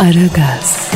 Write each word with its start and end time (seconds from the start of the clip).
Aragaz, 0.00 0.90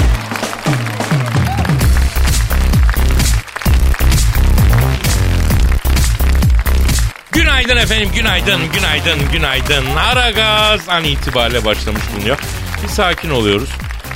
Günaydın 7.33 7.77
efendim, 7.77 8.09
günaydın, 8.17 8.61
günaydın, 8.73 9.19
günaydın. 9.33 9.85
Ara 9.97 10.31
gaz 10.31 10.89
an 10.89 11.05
itibariyle 11.05 11.65
başlamış 11.65 12.03
bulunuyor. 12.17 12.39
Bir 12.83 12.89
sakin 12.89 13.31
oluyoruz. 13.31 13.69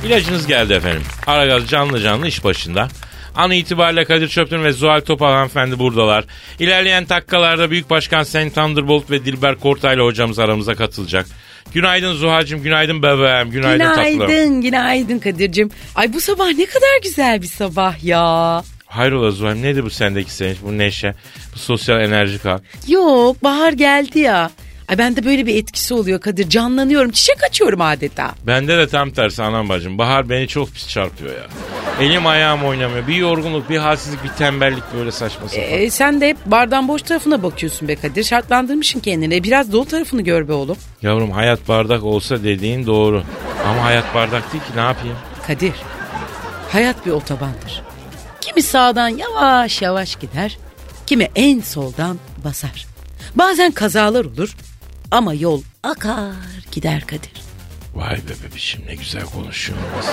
İlacınız 0.05 0.47
geldi 0.47 0.73
efendim. 0.73 1.03
Ara 1.27 1.45
gaz 1.45 1.67
canlı 1.67 1.99
canlı 2.01 2.27
iş 2.27 2.43
başında. 2.43 2.87
An 3.35 3.51
itibariyle 3.51 4.05
Kadir 4.05 4.27
Çöptün 4.27 4.63
ve 4.63 4.71
Zuhal 4.71 5.01
Topal 5.01 5.31
hanımefendi 5.31 5.79
buradalar. 5.79 6.25
İlerleyen 6.59 7.09
dakikalarda 7.09 7.71
Büyük 7.71 7.89
Başkan 7.89 8.23
Sen 8.23 8.49
Thunderbolt 8.49 9.11
ve 9.11 9.25
Dilber 9.25 9.55
Kortaylı 9.55 10.01
hocamız 10.01 10.39
aramıza 10.39 10.75
katılacak. 10.75 11.25
Günaydın 11.73 12.13
Zuhal'cim, 12.13 12.63
günaydın 12.63 13.03
bebeğim, 13.03 13.51
günaydın, 13.51 13.85
tatlım. 13.85 14.03
Günaydın, 14.27 14.61
günaydın 14.61 15.19
Kadir'cim. 15.19 15.69
Ay 15.95 16.13
bu 16.13 16.21
sabah 16.21 16.47
ne 16.47 16.65
kadar 16.65 17.01
güzel 17.03 17.41
bir 17.41 17.47
sabah 17.47 18.03
ya. 18.03 18.63
Hayrola 18.85 19.31
Zuhal, 19.31 19.53
nedir 19.53 19.83
bu 19.83 19.89
sendeki 19.89 20.33
sevinç, 20.33 20.57
bu 20.63 20.77
neşe, 20.77 21.13
bu 21.53 21.59
sosyal 21.59 22.01
enerji 22.01 22.39
kalk? 22.39 22.61
Yok 22.87 23.43
bahar 23.43 23.73
geldi 23.73 24.19
ya. 24.19 24.51
Ay 24.89 24.97
bende 24.97 25.25
böyle 25.25 25.45
bir 25.45 25.55
etkisi 25.55 25.93
oluyor 25.93 26.21
Kadir. 26.21 26.49
Canlanıyorum, 26.49 27.11
çiçek 27.11 27.43
açıyorum 27.43 27.81
adeta. 27.81 28.31
Bende 28.47 28.77
de 28.77 28.87
tam 28.87 29.11
tersi 29.11 29.43
anam 29.43 29.69
bacım. 29.69 29.97
Bahar 29.97 30.29
beni 30.29 30.47
çok 30.47 30.71
pis 30.71 30.89
çarpıyor 30.89 31.33
ya. 31.35 31.47
Elim 32.01 32.27
ayağım 32.27 32.63
oynamıyor. 32.63 33.07
Bir 33.07 33.15
yorgunluk, 33.15 33.69
bir 33.69 33.77
halsizlik, 33.77 34.23
bir 34.23 34.29
tembellik 34.29 34.83
böyle 34.95 35.11
saçma 35.11 35.47
sapan. 35.49 35.63
Ee, 35.69 35.89
sen 35.89 36.21
de 36.21 36.29
hep 36.29 36.37
bardağın 36.45 36.87
boş 36.87 37.01
tarafına 37.01 37.43
bakıyorsun 37.43 37.87
be 37.87 37.95
Kadir. 37.95 38.23
Şartlandırmışsın 38.23 38.99
kendini. 38.99 39.43
Biraz 39.43 39.71
dolu 39.71 39.85
tarafını 39.85 40.21
gör 40.21 40.47
be 40.47 40.53
oğlum. 40.53 40.77
Yavrum 41.01 41.31
hayat 41.31 41.67
bardak 41.67 42.03
olsa 42.03 42.43
dediğin 42.43 42.85
doğru. 42.85 43.23
Ama 43.67 43.83
hayat 43.83 44.15
bardak 44.15 44.53
değil 44.53 44.63
ki 44.63 44.69
ne 44.75 44.81
yapayım? 44.81 45.17
Kadir, 45.47 45.73
hayat 46.71 47.05
bir 47.05 47.11
otobandır. 47.11 47.83
Kimi 48.41 48.61
sağdan 48.61 49.09
yavaş 49.09 49.81
yavaş 49.81 50.15
gider, 50.15 50.57
kimi 51.05 51.27
en 51.35 51.59
soldan 51.59 52.17
basar. 52.43 52.87
Bazen 53.35 53.71
kazalar 53.71 54.25
olur 54.25 54.55
ama 55.11 55.33
yol 55.33 55.61
akar 55.83 56.33
gider 56.71 57.01
Kadir. 57.07 57.31
Vay 57.95 58.15
be 58.17 58.33
bebişim 58.49 58.81
ne 58.87 58.95
güzel 58.95 59.23
konuşuyorsunuz. 59.23 60.05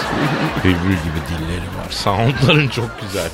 Bülbül 0.65 0.79
gibi 0.97 1.21
dilleri 1.29 1.79
var. 1.79 1.91
Soundların 1.91 2.69
çok 2.69 3.01
güzel. 3.01 3.31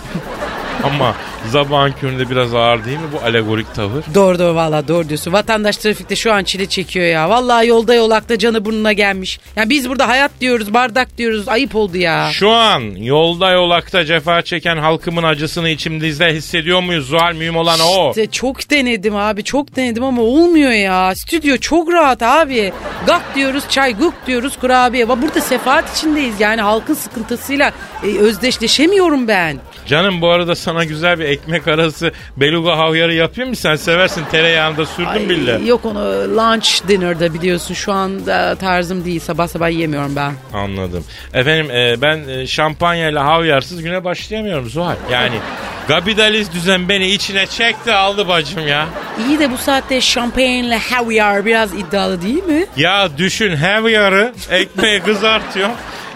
Ama 0.85 1.15
zabağın 1.51 1.93
köründe 2.01 2.31
biraz 2.31 2.55
ağır 2.55 2.85
değil 2.85 2.99
mi 2.99 3.07
bu 3.13 3.25
alegorik 3.27 3.75
tavır? 3.75 4.05
Doğru 4.15 4.39
doğru 4.39 4.55
valla 4.55 4.89
doğru 4.89 5.09
diyorsun. 5.09 5.33
Vatandaş 5.33 5.77
trafikte 5.77 6.17
şu 6.17 6.33
an 6.33 6.45
çile 6.45 6.67
çekiyor 6.67 7.07
ya. 7.07 7.29
Vallahi 7.31 7.67
yolda 7.67 7.95
yolakta 7.95 8.39
canı 8.39 8.65
burnuna 8.65 8.93
gelmiş. 8.93 9.41
Yani 9.57 9.71
biz 9.71 9.89
burada 9.89 10.09
hayat 10.09 10.31
diyoruz, 10.41 10.75
bardak 10.75 11.19
diyoruz. 11.19 11.49
Ayıp 11.49 11.77
oldu 11.77 11.97
ya. 11.97 12.31
Şu 12.33 12.51
an 12.51 12.81
yolda 12.97 13.51
yolakta 13.51 14.05
cefa 14.05 14.43
çeken 14.43 14.77
halkımın 14.77 15.23
acısını 15.23 15.69
içimizde 15.69 16.35
hissediyor 16.35 16.81
muyuz? 16.83 17.07
Zuhal 17.07 17.35
mühim 17.35 17.57
olan 17.57 17.79
o. 17.81 18.09
İşte 18.11 18.27
çok 18.27 18.71
denedim 18.71 19.17
abi 19.17 19.45
çok 19.45 19.77
denedim 19.77 20.05
ama 20.05 20.23
olmuyor 20.23 20.71
ya. 20.73 21.15
Stüdyo 21.15 21.57
çok 21.57 21.93
rahat 21.93 22.23
abi. 22.23 22.73
Gak 23.07 23.23
diyoruz 23.35 23.65
çay 23.69 23.97
guk 23.97 24.15
diyoruz 24.27 24.57
kurabiye. 24.61 25.09
Burada 25.09 25.41
sefaat 25.41 25.97
içindeyiz 25.99 26.41
yani 26.41 26.61
halkın 26.61 26.95
sıkıntısıyla 26.95 27.73
e, 28.05 28.19
özdeşleşemiyorum 28.19 29.29
ben. 29.29 29.57
Canım 29.87 30.21
bu 30.21 30.29
arada 30.29 30.55
sana 30.63 30.85
güzel 30.85 31.19
bir 31.19 31.25
ekmek 31.25 31.69
arası 31.69 32.13
beluga 32.37 32.79
havyarı 32.79 33.15
yapayım 33.15 33.51
mı? 33.51 33.57
Sen 33.57 33.77
seversin 33.77 34.25
tereyağında 34.31 34.87
sürdüm 34.87 35.09
Ay, 35.09 35.29
bile. 35.29 35.61
Yok 35.65 35.85
onu 35.85 36.01
lunch 36.37 36.89
dinner'da 36.89 37.35
biliyorsun 37.35 37.75
şu 37.75 37.93
anda 37.93 38.55
tarzım 38.55 39.05
değil 39.05 39.21
sabah 39.21 39.49
sabah 39.49 39.71
yiyemiyorum 39.71 40.17
ben. 40.17 40.33
Anladım. 40.55 41.05
Efendim 41.35 41.71
e, 41.71 42.03
ben 42.03 42.29
e, 42.29 42.47
şampanyayla 42.47 43.25
havyarsız 43.25 43.83
güne 43.83 44.05
başlayamıyorum 44.05 44.69
Zuhal. 44.69 44.97
Yani 45.13 45.35
kapitalizm 45.89 46.53
düzen 46.53 46.89
beni 46.89 47.07
içine 47.07 47.47
çekti 47.47 47.93
aldı 47.93 48.29
bacım 48.29 48.69
ya. 48.69 48.87
İyi 49.29 49.39
de 49.39 49.51
bu 49.53 49.57
saatte 49.57 50.01
şampanyalı 50.01 50.75
havyar 50.75 51.45
biraz 51.47 51.75
iddialı 51.75 52.23
değil 52.23 52.45
mi? 52.45 52.67
Ya 52.77 53.09
düşün 53.19 53.57
havyarı 53.57 54.33
ekmeği 54.51 55.01
kızartıyor. 55.01 55.69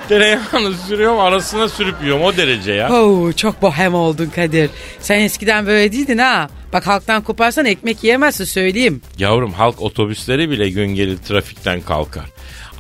Tereyağını 0.09 0.75
sürüyorum 0.89 1.21
arasına 1.21 1.69
sürüp 1.69 2.03
yiyorum 2.03 2.23
o 2.25 2.37
derece 2.37 2.73
ya. 2.73 2.93
Oo, 2.93 3.33
çok 3.33 3.63
bohem 3.63 3.95
oldun 3.95 4.27
Kadir. 4.27 4.71
Sen 5.01 5.21
eskiden 5.21 5.67
böyle 5.67 5.93
değildin 5.93 6.19
ha. 6.19 6.49
Bak 6.73 6.87
halktan 6.87 7.23
koparsan 7.23 7.65
ekmek 7.65 8.05
yiyemezsin 8.05 8.45
söyleyeyim. 8.45 9.01
Yavrum 9.19 9.53
halk 9.53 9.83
otobüsleri 9.83 10.51
bile 10.51 10.71
gün 10.71 10.95
gelir 10.95 11.19
trafikten 11.29 11.81
kalkar. 11.81 12.25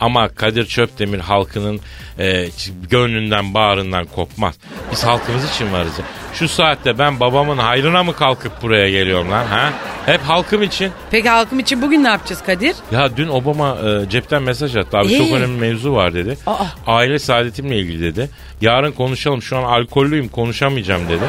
Ama 0.00 0.28
Kadir 0.28 0.66
Çöpdemir 0.66 1.18
halkının 1.20 1.80
e, 2.18 2.46
gönlünden 2.90 3.54
bağrından 3.54 4.04
kopmaz. 4.04 4.54
Biz 4.92 5.04
halkımız 5.04 5.50
için 5.54 5.72
varız 5.72 5.98
ya. 5.98 6.04
Şu 6.34 6.48
saatte 6.48 6.98
ben 6.98 7.20
babamın 7.20 7.58
hayrına 7.58 8.02
mı 8.02 8.16
kalkıp 8.16 8.62
buraya 8.62 8.90
geliyorum 8.90 9.30
lan 9.30 9.46
ha? 9.46 9.72
Hep 10.06 10.20
halkım 10.20 10.62
için. 10.62 10.90
Peki 11.10 11.28
halkım 11.28 11.58
için 11.58 11.82
bugün 11.82 12.04
ne 12.04 12.08
yapacağız 12.08 12.42
Kadir? 12.46 12.76
Ya 12.92 13.16
dün 13.16 13.28
Obama 13.28 13.76
e, 13.78 14.08
cepten 14.10 14.42
mesaj 14.42 14.76
attı 14.76 14.98
abi 14.98 15.14
Ee? 15.14 15.18
çok 15.18 15.32
önemli 15.32 15.60
mevzu 15.60 15.92
var 15.92 16.14
dedi. 16.14 16.38
Aa. 16.46 16.64
Aile 16.86 17.18
saadetimle 17.18 17.78
ilgili 17.78 18.02
dedi. 18.02 18.30
Yarın 18.60 18.92
konuşalım 18.92 19.42
şu 19.42 19.56
an 19.56 19.62
alkollüyüm 19.62 20.28
konuşamayacağım 20.28 21.08
dedi. 21.08 21.24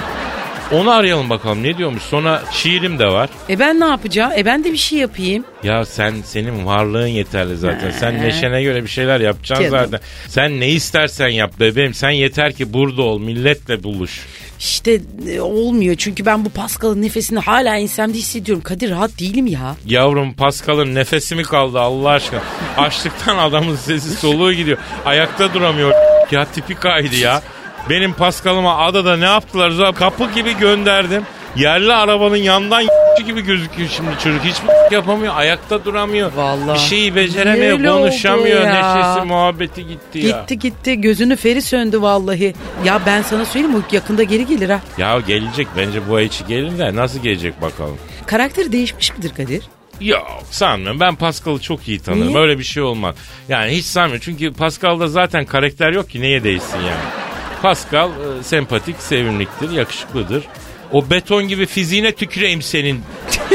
Onu 0.72 0.92
arayalım 0.92 1.30
bakalım 1.30 1.64
ne 1.64 1.78
diyormuş. 1.78 2.04
Sonra 2.04 2.44
şiirim 2.52 3.00
de 3.00 3.06
var. 3.06 3.30
E 3.50 3.60
ben 3.60 3.80
ne 3.80 3.86
yapacağım? 3.86 4.32
E 4.38 4.46
ben 4.46 4.64
de 4.64 4.72
bir 4.72 4.78
şey 4.78 5.00
yapayım. 5.00 5.46
Ya 5.64 5.86
sen 5.86 6.14
senin 6.26 6.66
varlığın 6.66 7.08
yeterli 7.08 7.58
zaten. 7.58 7.92
Sen 7.92 8.22
neşene 8.22 8.64
göre 8.64 8.84
bir 8.84 8.90
şeyler 8.90 9.20
yapacaksın 9.20 9.72
Canım. 9.72 9.86
zaten. 9.92 10.00
Sen 10.28 10.60
ne 10.60 10.70
istersen 10.70 11.28
yap 11.28 11.52
bebeğim. 11.60 11.94
Sen 11.94 12.10
yeter 12.10 12.54
ki 12.54 12.74
burada 12.74 13.02
ol. 13.02 13.20
Milletle 13.20 13.84
buluş. 13.84 14.26
İşte 14.60 15.02
e, 15.30 15.42
olmuyor 15.42 15.96
çünkü 15.96 16.26
ben 16.26 16.46
bu 16.46 16.50
Pascal'ın 16.50 17.02
nefesini 17.02 17.40
hala 17.40 17.78
ensemde 17.78 18.18
hissediyorum. 18.18 18.64
Kadir 18.64 18.90
rahat 18.92 19.20
değilim 19.20 19.48
ya. 19.48 19.76
Yavrum 19.86 20.34
Pascal'ın 20.34 20.96
nefesi 20.96 21.36
mi 21.36 21.44
kaldı 21.44 21.80
Allah 21.80 22.10
aşkına? 22.10 22.42
Açlıktan 22.78 23.38
adamın 23.38 23.76
sesi 23.76 24.12
soluğu 24.16 24.54
gidiyor. 24.54 24.78
Ayakta 25.06 25.54
duramıyor. 25.54 25.92
Ya 26.32 26.46
tipi 26.46 26.76
kaydı 26.76 27.16
ya. 27.16 27.42
Benim 27.90 28.14
Pascal'ıma 28.14 28.78
adada 28.78 29.18
ne 29.18 29.26
yaptılar? 29.26 29.70
Zaten 29.72 29.94
Kapı 29.94 30.32
gibi 30.32 30.58
gönderdim. 30.58 31.24
Yerli 31.56 31.94
arabanın 31.94 32.36
yandan 32.38 32.84
gibi 33.26 33.42
gözüküyor 33.42 33.90
şimdi 33.90 34.10
çocuk. 34.24 34.44
Hiçbir 34.44 34.96
yapamıyor. 34.96 35.34
Ayakta 35.36 35.86
duramıyor. 35.86 36.32
Vallahi. 36.36 36.74
Bir 36.76 36.80
şeyi 36.80 37.16
beceremiyor. 37.16 37.72
Öyle 37.80 37.90
konuşamıyor. 37.90 38.62
ya. 38.62 38.74
Neşesi 38.74 39.26
muhabbeti 39.28 39.88
gitti 39.88 40.20
ya. 40.20 40.40
Gitti 40.40 40.60
gitti 40.60 41.02
gözünü 41.02 41.36
feri 41.36 41.62
söndü 41.62 42.02
vallahi. 42.02 42.54
Ya 42.86 43.02
ben 43.06 43.22
sana 43.22 43.46
söyleyeyim 43.46 43.76
o 43.76 43.96
yakında 43.96 44.24
geri 44.24 44.46
gelir 44.46 44.70
ha. 44.70 44.80
Ya 44.98 45.20
gelecek 45.20 45.68
bence 45.78 46.10
bu 46.10 46.16
ay 46.16 46.26
içi 46.26 46.46
gelir 46.46 46.80
de 46.80 46.96
nasıl 46.96 47.20
gelecek 47.20 47.62
bakalım. 47.62 47.98
Karakteri 48.26 48.72
değişmiş 48.72 49.18
midir 49.18 49.32
Kadir? 49.38 49.64
Yok 50.02 50.42
sanmıyorum. 50.52 51.00
Ben 51.00 51.16
Pascal'ı 51.16 51.60
çok 51.62 51.88
iyi 51.88 52.00
tanırım. 52.00 52.28
Niye? 52.28 52.38
Öyle 52.40 52.60
bir 52.60 52.64
şey 52.64 52.84
olmaz. 52.84 53.16
Yani 53.50 53.72
hiç 53.72 53.86
sanmıyorum. 53.86 54.22
Çünkü 54.26 54.54
Pascal'da 54.54 55.08
zaten 55.08 55.46
karakter 55.46 55.92
yok 55.92 56.10
ki 56.10 56.22
neye 56.22 56.44
değişsin 56.44 56.78
yani. 56.78 57.27
Pascal 57.62 58.10
e, 58.10 58.44
sempatik, 58.44 58.96
sevimliktir, 59.00 59.72
yakışıklıdır. 59.72 60.44
O 60.92 61.10
beton 61.10 61.48
gibi 61.48 61.66
fiziğine 61.66 62.12
tüküreyim 62.12 62.62
senin. 62.62 63.04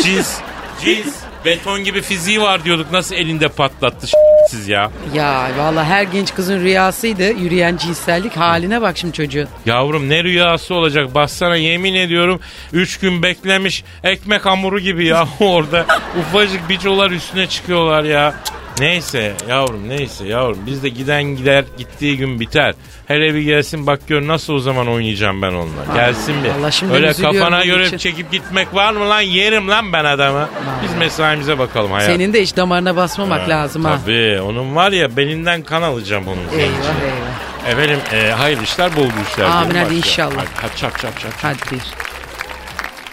Cins, 0.03 0.39
cins. 0.85 1.15
Beton 1.45 1.85
gibi 1.85 2.03
fiziği 2.03 2.41
var 2.41 2.65
diyorduk. 2.65 2.93
Nasıl 2.93 3.15
elinde 3.15 3.49
patlattı 3.49 4.07
siz 4.51 4.69
ya. 4.69 4.91
Ya 5.15 5.51
vallahi 5.59 5.87
her 5.87 6.03
genç 6.03 6.35
kızın 6.35 6.61
rüyasıydı 6.61 7.23
yürüyen 7.33 7.77
cinsellik 7.77 8.37
haline 8.37 8.83
bak 8.83 8.99
şimdi 8.99 9.13
çocuğun. 9.15 9.49
Yavrum 9.67 10.09
ne 10.09 10.25
rüyası 10.25 10.75
olacak 10.75 11.15
bassana 11.15 11.57
yemin 11.57 11.95
ediyorum. 11.95 12.41
Üç 12.73 12.99
gün 12.99 13.23
beklemiş 13.23 13.85
ekmek 14.05 14.47
hamuru 14.47 14.81
gibi 14.81 15.07
ya 15.07 15.29
orada. 15.41 15.87
Ufacık 16.21 16.69
bicolar 16.69 17.11
üstüne 17.11 17.47
çıkıyorlar 17.47 18.05
ya. 18.05 18.35
Cık, 18.45 18.55
Neyse 18.81 19.33
yavrum 19.49 19.89
neyse 19.89 20.25
yavrum. 20.27 20.59
Biz 20.67 20.83
de 20.83 20.89
giden 20.89 21.23
gider 21.23 21.65
gittiği 21.79 22.17
gün 22.17 22.41
biter. 22.41 22.75
Hele 23.09 23.35
bir 23.35 23.41
gelsin 23.41 23.87
bak 23.87 24.01
gör 24.09 24.27
nasıl 24.27 24.53
o 24.53 24.59
zaman 24.59 24.89
oynayacağım 24.89 25.43
ben 25.43 25.53
onunla. 25.53 25.95
Gelsin 25.95 26.35
bir. 26.45 26.49
Allah 26.49 26.71
şimdi 26.71 26.93
Öyle 26.93 27.13
kafana 27.13 27.65
göre 27.65 27.87
için. 27.87 27.97
çekip 27.99 28.33
gitmek 28.33 28.75
var 28.75 28.93
mı 28.93 29.09
lan? 29.09 29.21
Yerim 29.21 29.69
lan 29.69 29.93
ben 29.93 30.05
adamı. 30.05 30.49
Biz 30.85 30.95
mesaimize 30.95 31.59
bakalım 31.59 31.93
hayat. 31.93 32.11
Senin 32.13 32.33
de 32.33 32.43
hiç 32.43 32.57
damarına 32.57 32.97
basmamak 32.97 33.49
lazım 33.49 33.85
ha. 33.85 33.99
Tabii 34.05 34.41
onun 34.41 34.77
var 34.77 34.93
ya 34.93 35.17
belinden 35.17 35.63
kan 35.63 35.83
alacağım 35.83 36.25
onun. 36.29 36.59
Eyvah 36.61 36.67
eyvah. 36.69 37.73
Efendim 37.73 37.99
e, 38.13 38.31
hayırlı 38.31 38.63
işler 38.63 38.97
bol 38.97 39.07
işler. 39.33 39.45
Amin, 39.45 39.75
hadi 39.75 39.95
inşallah. 39.95 40.37
Hadi, 40.37 40.49
hadi 40.63 40.77
çap 40.77 40.99
çap 40.99 41.21
çap. 41.21 41.33
Hadi 41.43 41.59
bir. 41.73 41.83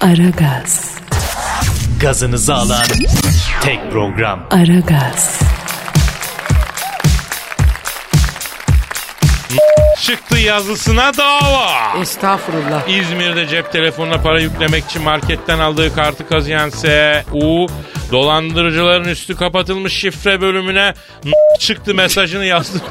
Aragaz, 0.08 0.96
Gazınızı 2.02 2.54
alan 2.54 2.84
tek 3.62 3.92
program. 3.92 4.40
Aragaz, 4.52 5.40
Çıktı 10.02 10.38
yazısına 10.38 11.18
dava. 11.18 12.02
Estağfurullah. 12.02 12.88
İzmir'de 12.88 13.48
cep 13.48 13.72
telefonuna 13.72 14.22
para 14.22 14.40
yüklemek 14.40 14.86
için 14.86 15.02
marketten 15.02 15.60
aldığı 15.60 15.96
kartı 15.96 16.28
kazıyan 16.28 16.70
S.U. 16.70 17.68
dolandırıcıların 18.12 19.10
üstü 19.10 19.36
kapatılmış 19.36 19.94
şifre 19.94 20.42
bölümüne 20.42 20.94
çıktı 21.60 21.96
mesajını 21.96 22.46
yazdı. 22.46 22.78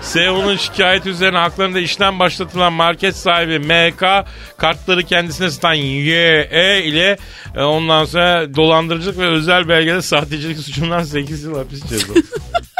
S.U.'nun 0.00 0.56
şikayeti 0.56 1.08
üzerine 1.08 1.38
haklarında 1.38 1.78
işlem 1.78 2.18
başlatılan 2.18 2.72
market 2.72 3.16
sahibi 3.16 3.58
M.K. 3.58 4.24
kartları 4.56 5.02
kendisine 5.02 5.50
satan 5.50 5.74
Y.E. 5.74 6.82
ile 6.84 7.16
e, 7.56 7.62
ondan 7.62 8.04
sonra 8.04 8.54
dolandırıcılık 8.54 9.18
ve 9.18 9.26
özel 9.26 9.68
belgede 9.68 10.02
sahtecilik 10.02 10.58
suçundan 10.58 11.02
8 11.02 11.44
yıl 11.44 11.58
hapis 11.58 11.82
cezası. 11.82 12.14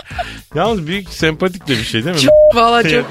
Yalnız 0.54 0.86
büyük 0.86 1.08
sempatik 1.08 1.68
de 1.68 1.72
bir 1.72 1.84
şey 1.84 2.04
değil 2.04 2.16
mi? 2.16 2.22
Çok, 2.22 2.32
valla 2.54 2.82
çok, 2.88 3.04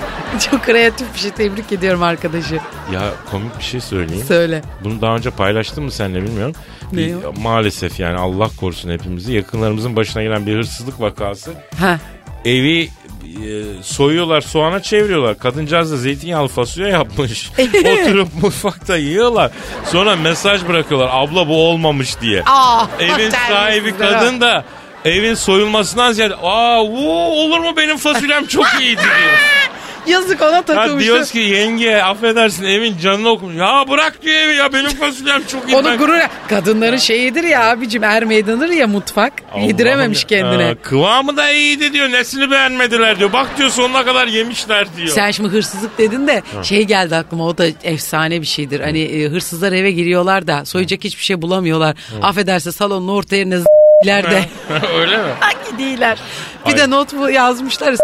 çok 0.51 0.63
kreatif 0.63 1.13
bir 1.13 1.19
şey. 1.19 1.31
Tebrik 1.31 1.71
ediyorum 1.71 2.03
arkadaşı. 2.03 2.55
Ya 2.93 3.01
komik 3.31 3.57
bir 3.59 3.63
şey 3.63 3.81
söyleyeyim. 3.81 4.25
Söyle. 4.27 4.61
Bunu 4.83 5.01
daha 5.01 5.15
önce 5.15 5.29
paylaştım 5.29 5.83
mı 5.83 5.91
seninle 5.91 6.23
bilmiyorum. 6.23 6.55
Ne 6.91 6.97
Bir- 6.97 7.13
o? 7.23 7.33
maalesef 7.33 7.99
yani 7.99 8.17
Allah 8.19 8.49
korusun 8.59 8.89
hepimizi. 8.91 9.33
Yakınlarımızın 9.33 9.95
başına 9.95 10.23
gelen 10.23 10.45
bir 10.45 10.55
hırsızlık 10.55 11.01
vakası. 11.01 11.51
Ha. 11.79 11.99
Evi 12.45 12.83
e, 13.23 13.63
soyuyorlar 13.83 14.41
soğana 14.41 14.81
çeviriyorlar. 14.81 15.39
Kadıncağız 15.39 15.91
da 15.91 15.97
zeytinyağlı 15.97 16.47
fasulye 16.47 16.89
yapmış. 16.89 17.49
Oturup 17.59 18.27
mutfakta 18.41 18.97
yiyorlar. 18.97 19.51
Sonra 19.85 20.15
mesaj 20.15 20.67
bırakıyorlar. 20.67 21.09
Abla 21.11 21.47
bu 21.47 21.69
olmamış 21.69 22.21
diye. 22.21 22.43
Aa, 22.45 22.85
Evin 22.99 23.29
sahibi 23.49 23.97
kadın 23.97 24.41
da 24.41 24.65
evin 25.05 25.33
soyulmasından 25.33 26.11
ziyade 26.11 26.35
aa 26.43 26.85
vuu, 26.85 27.43
olur 27.45 27.59
mu 27.59 27.73
benim 27.77 27.97
fasulyem 27.97 28.45
çok 28.47 28.65
iyiydi 28.79 29.01
diyor. 29.01 29.39
Yazık 30.07 30.41
ona 30.41 30.55
Ya 30.55 30.61
takılmıştı. 30.61 30.99
diyoruz 30.99 31.31
ki 31.31 31.39
yenge 31.39 31.95
affedersin 31.97 32.63
evin 32.63 32.97
canını 32.97 33.29
okumuş. 33.29 33.55
Ya 33.55 33.85
bırak 33.89 34.21
diyor 34.21 34.35
evi 34.35 34.55
ya 34.55 34.73
benim 34.73 34.89
fasulyem 34.89 35.43
çok 35.47 35.69
iyi. 35.69 35.75
Onu 35.75 35.97
gurur 35.97 36.19
Kadınların 36.49 36.97
şeyidir 36.97 37.43
ya 37.43 37.69
abicim 37.69 38.03
er 38.03 38.23
meydanıdır 38.23 38.69
ya 38.69 38.87
mutfak. 38.87 39.33
Allah'ım 39.51 39.67
Yedirememiş 39.67 40.21
ya. 40.21 40.27
kendine. 40.27 40.63
Ha, 40.63 40.75
kıvamı 40.81 41.37
da 41.37 41.49
iyiydi 41.51 41.93
diyor. 41.93 42.11
Nesini 42.11 42.51
beğenmediler 42.51 43.19
diyor. 43.19 43.33
Bak 43.33 43.57
diyor 43.57 43.69
sonuna 43.69 44.05
kadar 44.05 44.27
yemişler 44.27 44.87
diyor. 44.97 45.07
Sen 45.07 45.31
şimdi 45.31 45.49
hırsızlık 45.49 45.97
dedin 45.97 46.27
de 46.27 46.41
şey 46.63 46.83
geldi 46.83 47.15
aklıma 47.15 47.45
o 47.45 47.57
da 47.57 47.65
efsane 47.83 48.41
bir 48.41 48.47
şeydir. 48.47 48.79
Hani 48.79 49.01
e, 49.01 49.27
hırsızlar 49.27 49.71
eve 49.71 49.91
giriyorlar 49.91 50.47
da 50.47 50.65
soyacak 50.65 51.03
hiçbir 51.03 51.23
şey 51.23 51.41
bulamıyorlar. 51.41 51.95
Affederse 52.21 52.71
salonun 52.71 53.07
orta 53.07 53.35
yerine 53.35 53.57
z**ler 53.57 53.84
de. 54.05 54.45
Öyle 54.99 55.17
mi? 55.17 55.29
Hangi 55.39 55.77
değiller. 55.77 56.17
Bir 56.65 56.71
Ay. 56.71 56.77
de 56.77 56.89
not 56.89 57.13
bu 57.13 57.29
yazmışlar 57.29 57.95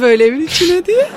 böyle 0.00 0.24
evin 0.24 0.46
içine 0.46 0.86
diye. 0.86 1.08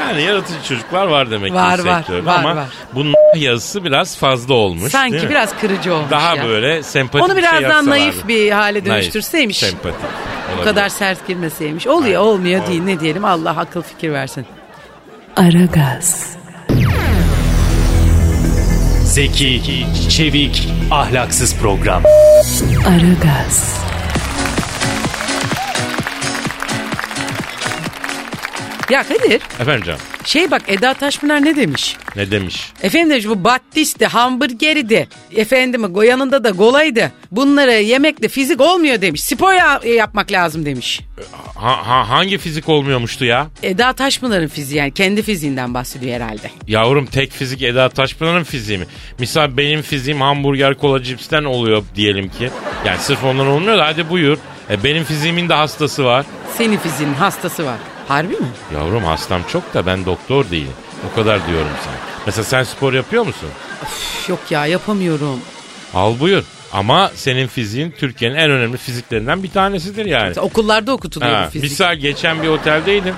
Yani 0.00 0.22
yaratıcı 0.22 0.62
çocuklar 0.68 1.06
var 1.06 1.30
demek 1.30 1.52
Var, 1.54 1.80
ki 1.80 1.84
var, 1.86 1.98
sektörde 1.98 2.26
var, 2.26 2.38
ama 2.38 2.56
var. 2.56 2.66
bunun 2.94 3.14
yazısı 3.36 3.84
biraz 3.84 4.16
fazla 4.16 4.54
olmuş. 4.54 4.92
Sanki 4.92 5.12
değil 5.12 5.24
mi? 5.24 5.30
biraz 5.30 5.56
kırıcı 5.60 5.94
olmuş 5.94 6.10
daha 6.10 6.36
ya. 6.36 6.44
böyle 6.48 6.82
sempatik 6.82 7.24
Onu 7.26 7.36
bir 7.36 7.42
şey 7.42 7.50
biraz 7.58 7.70
daha 7.70 7.86
naif 7.86 8.28
bir 8.28 8.50
hale 8.50 8.78
Naif, 8.78 8.86
dönüştürseymiş. 8.86 9.56
Sempatik. 9.58 10.00
Bu 10.00 10.52
Olabilir. 10.52 10.64
kadar 10.64 10.88
sert 10.88 11.26
girmeseymiş. 11.26 11.86
Oluyor 11.86 12.22
olmuyor 12.22 12.66
değil 12.66 12.82
ne 12.82 13.00
diyelim 13.00 13.24
Allah 13.24 13.50
akıl 13.58 13.82
fikir 13.82 14.12
versin. 14.12 14.46
Aragaz, 15.36 16.36
Zeki, 19.12 19.86
çevik, 20.08 20.68
ahlaksız 20.90 21.56
program. 21.56 22.02
Aragaz, 22.86 23.84
Ya 28.92 29.02
Kadir 29.02 29.40
Efendim 29.60 29.82
canım 29.86 30.00
şey 30.24 30.50
bak 30.50 30.62
Eda 30.68 30.94
Taşpınar 30.94 31.44
ne 31.44 31.56
demiş? 31.56 31.96
ne 32.16 32.30
demiş? 32.30 32.72
Efendim 32.82 33.10
demiş 33.10 33.28
bu 33.28 33.44
battisti, 33.44 34.06
hamburgeridi, 34.06 35.08
efendim 35.36 36.02
yanında 36.04 36.44
da 36.44 36.50
golaydı. 36.50 37.12
Bunları 37.30 37.72
yemekle 37.72 38.28
fizik 38.28 38.60
olmuyor 38.60 39.00
demiş. 39.00 39.22
Spor 39.24 39.52
ya- 39.52 39.80
yapmak 39.94 40.32
lazım 40.32 40.66
demiş. 40.66 41.00
Ha, 41.54 41.86
ha- 41.88 42.08
hangi 42.08 42.38
fizik 42.38 42.68
olmuyormuştu 42.68 43.24
ya? 43.24 43.46
Eda 43.62 43.92
Taşpınar'ın 43.92 44.48
fiziği 44.48 44.78
yani 44.78 44.94
kendi 44.94 45.22
fiziğinden 45.22 45.74
bahsediyor 45.74 46.14
herhalde. 46.14 46.50
Yavrum 46.66 47.06
tek 47.06 47.32
fizik 47.32 47.62
Eda 47.62 47.88
Taşpınar'ın 47.88 48.44
fiziği 48.44 48.78
mi? 48.78 48.84
Misal 49.18 49.56
benim 49.56 49.82
fiziğim 49.82 50.20
hamburger 50.20 50.74
kola 50.74 51.02
cipsten 51.02 51.44
oluyor 51.44 51.82
diyelim 51.94 52.28
ki. 52.28 52.50
Yani 52.84 52.98
sırf 52.98 53.24
ondan 53.24 53.46
olmuyor 53.46 53.78
da 53.78 53.86
hadi 53.86 54.10
buyur. 54.10 54.38
E, 54.70 54.84
benim 54.84 55.04
fiziğimin 55.04 55.48
de 55.48 55.54
hastası 55.54 56.04
var. 56.04 56.26
Senin 56.58 56.76
fiziğinin 56.76 57.14
hastası 57.14 57.64
var. 57.66 57.76
Harbi 58.12 58.32
mi? 58.36 58.46
Yavrum 58.74 59.04
hastam 59.04 59.42
çok 59.52 59.74
da 59.74 59.86
ben 59.86 60.06
doktor 60.06 60.50
değilim. 60.50 60.72
O 61.12 61.14
kadar 61.16 61.46
diyorum 61.48 61.68
sana. 61.84 61.94
Mesela 62.26 62.44
sen 62.44 62.62
spor 62.62 62.92
yapıyor 62.92 63.26
musun? 63.26 63.48
Üf, 63.82 64.28
yok 64.28 64.40
ya 64.50 64.66
yapamıyorum. 64.66 65.40
Al 65.94 66.20
buyur. 66.20 66.42
Ama 66.72 67.10
senin 67.14 67.46
fiziğin 67.46 67.90
Türkiye'nin 67.90 68.36
en 68.36 68.50
önemli 68.50 68.76
fiziklerinden 68.76 69.42
bir 69.42 69.50
tanesidir 69.50 70.06
yani. 70.06 70.40
Okullarda 70.40 70.92
okutuluyor 70.92 71.32
Ha, 71.32 71.44
bu 71.46 71.50
fizik. 71.50 71.70
misal 71.70 71.96
geçen 71.96 72.42
bir 72.42 72.48
oteldeydim. 72.48 73.14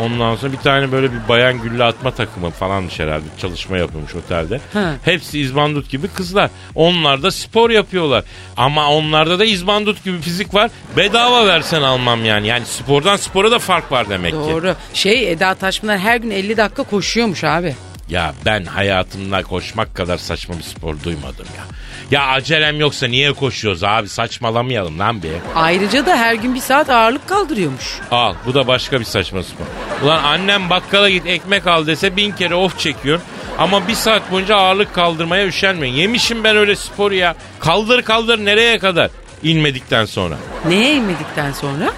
Ondan 0.00 0.36
sonra 0.36 0.52
bir 0.52 0.58
tane 0.58 0.92
böyle 0.92 1.12
bir 1.12 1.28
bayan 1.28 1.62
gülle 1.62 1.84
atma 1.84 2.10
takımı 2.10 2.50
falanmış 2.50 3.00
herhalde. 3.00 3.24
Çalışma 3.40 3.78
yapılmış 3.78 4.14
otelde. 4.14 4.60
Ha. 4.72 4.94
Hepsi 5.04 5.40
izbandut 5.40 5.90
gibi 5.90 6.08
kızlar. 6.08 6.50
Onlar 6.74 7.22
da 7.22 7.30
spor 7.30 7.70
yapıyorlar. 7.70 8.24
Ama 8.56 8.90
onlarda 8.90 9.38
da 9.38 9.44
izbandut 9.44 10.04
gibi 10.04 10.20
fizik 10.20 10.54
var. 10.54 10.70
Bedava 10.96 11.46
versen 11.46 11.82
almam 11.82 12.24
yani. 12.24 12.46
Yani 12.46 12.66
spordan 12.66 13.16
spora 13.16 13.50
da 13.50 13.58
fark 13.58 13.92
var 13.92 14.08
demek 14.08 14.32
ki. 14.32 14.38
Doğru. 14.38 14.74
Şey 14.94 15.32
Eda 15.32 15.54
Taşpınar 15.54 15.98
her 15.98 16.16
gün 16.16 16.30
50 16.30 16.56
dakika 16.56 16.82
koşuyormuş 16.82 17.44
abi. 17.44 17.74
Ya 18.08 18.34
ben 18.44 18.64
hayatımda 18.64 19.42
koşmak 19.42 19.94
kadar 19.94 20.16
saçma 20.18 20.58
bir 20.58 20.62
spor 20.62 21.02
duymadım 21.04 21.46
ya. 21.56 21.64
Ya 22.10 22.26
acelem 22.26 22.80
yoksa 22.80 23.06
niye 23.06 23.32
koşuyoruz 23.32 23.84
abi 23.84 24.08
saçmalamayalım 24.08 24.98
lan 24.98 25.22
bir. 25.22 25.30
Ayrıca 25.54 26.06
da 26.06 26.16
her 26.16 26.34
gün 26.34 26.54
bir 26.54 26.60
saat 26.60 26.90
ağırlık 26.90 27.28
kaldırıyormuş. 27.28 27.98
Al 28.10 28.34
bu 28.46 28.54
da 28.54 28.66
başka 28.66 29.00
bir 29.00 29.04
saçma 29.04 29.42
spor. 29.42 29.64
Ulan 30.04 30.24
annem 30.24 30.70
bakkala 30.70 31.10
git 31.10 31.26
ekmek 31.26 31.66
al 31.66 31.86
dese 31.86 32.16
bin 32.16 32.32
kere 32.32 32.54
of 32.54 32.78
çekiyor. 32.78 33.20
Ama 33.58 33.88
bir 33.88 33.94
saat 33.94 34.30
boyunca 34.30 34.56
ağırlık 34.56 34.94
kaldırmaya 34.94 35.46
üşenmeyin. 35.46 35.94
Yemişim 35.94 36.44
ben 36.44 36.56
öyle 36.56 36.76
sporu 36.76 37.14
ya. 37.14 37.34
Kaldır 37.60 38.02
kaldır 38.02 38.44
nereye 38.44 38.78
kadar? 38.78 39.10
İnmedikten 39.42 40.04
sonra. 40.04 40.34
Neye 40.68 40.94
inmedikten 40.94 41.52
sonra? 41.52 41.92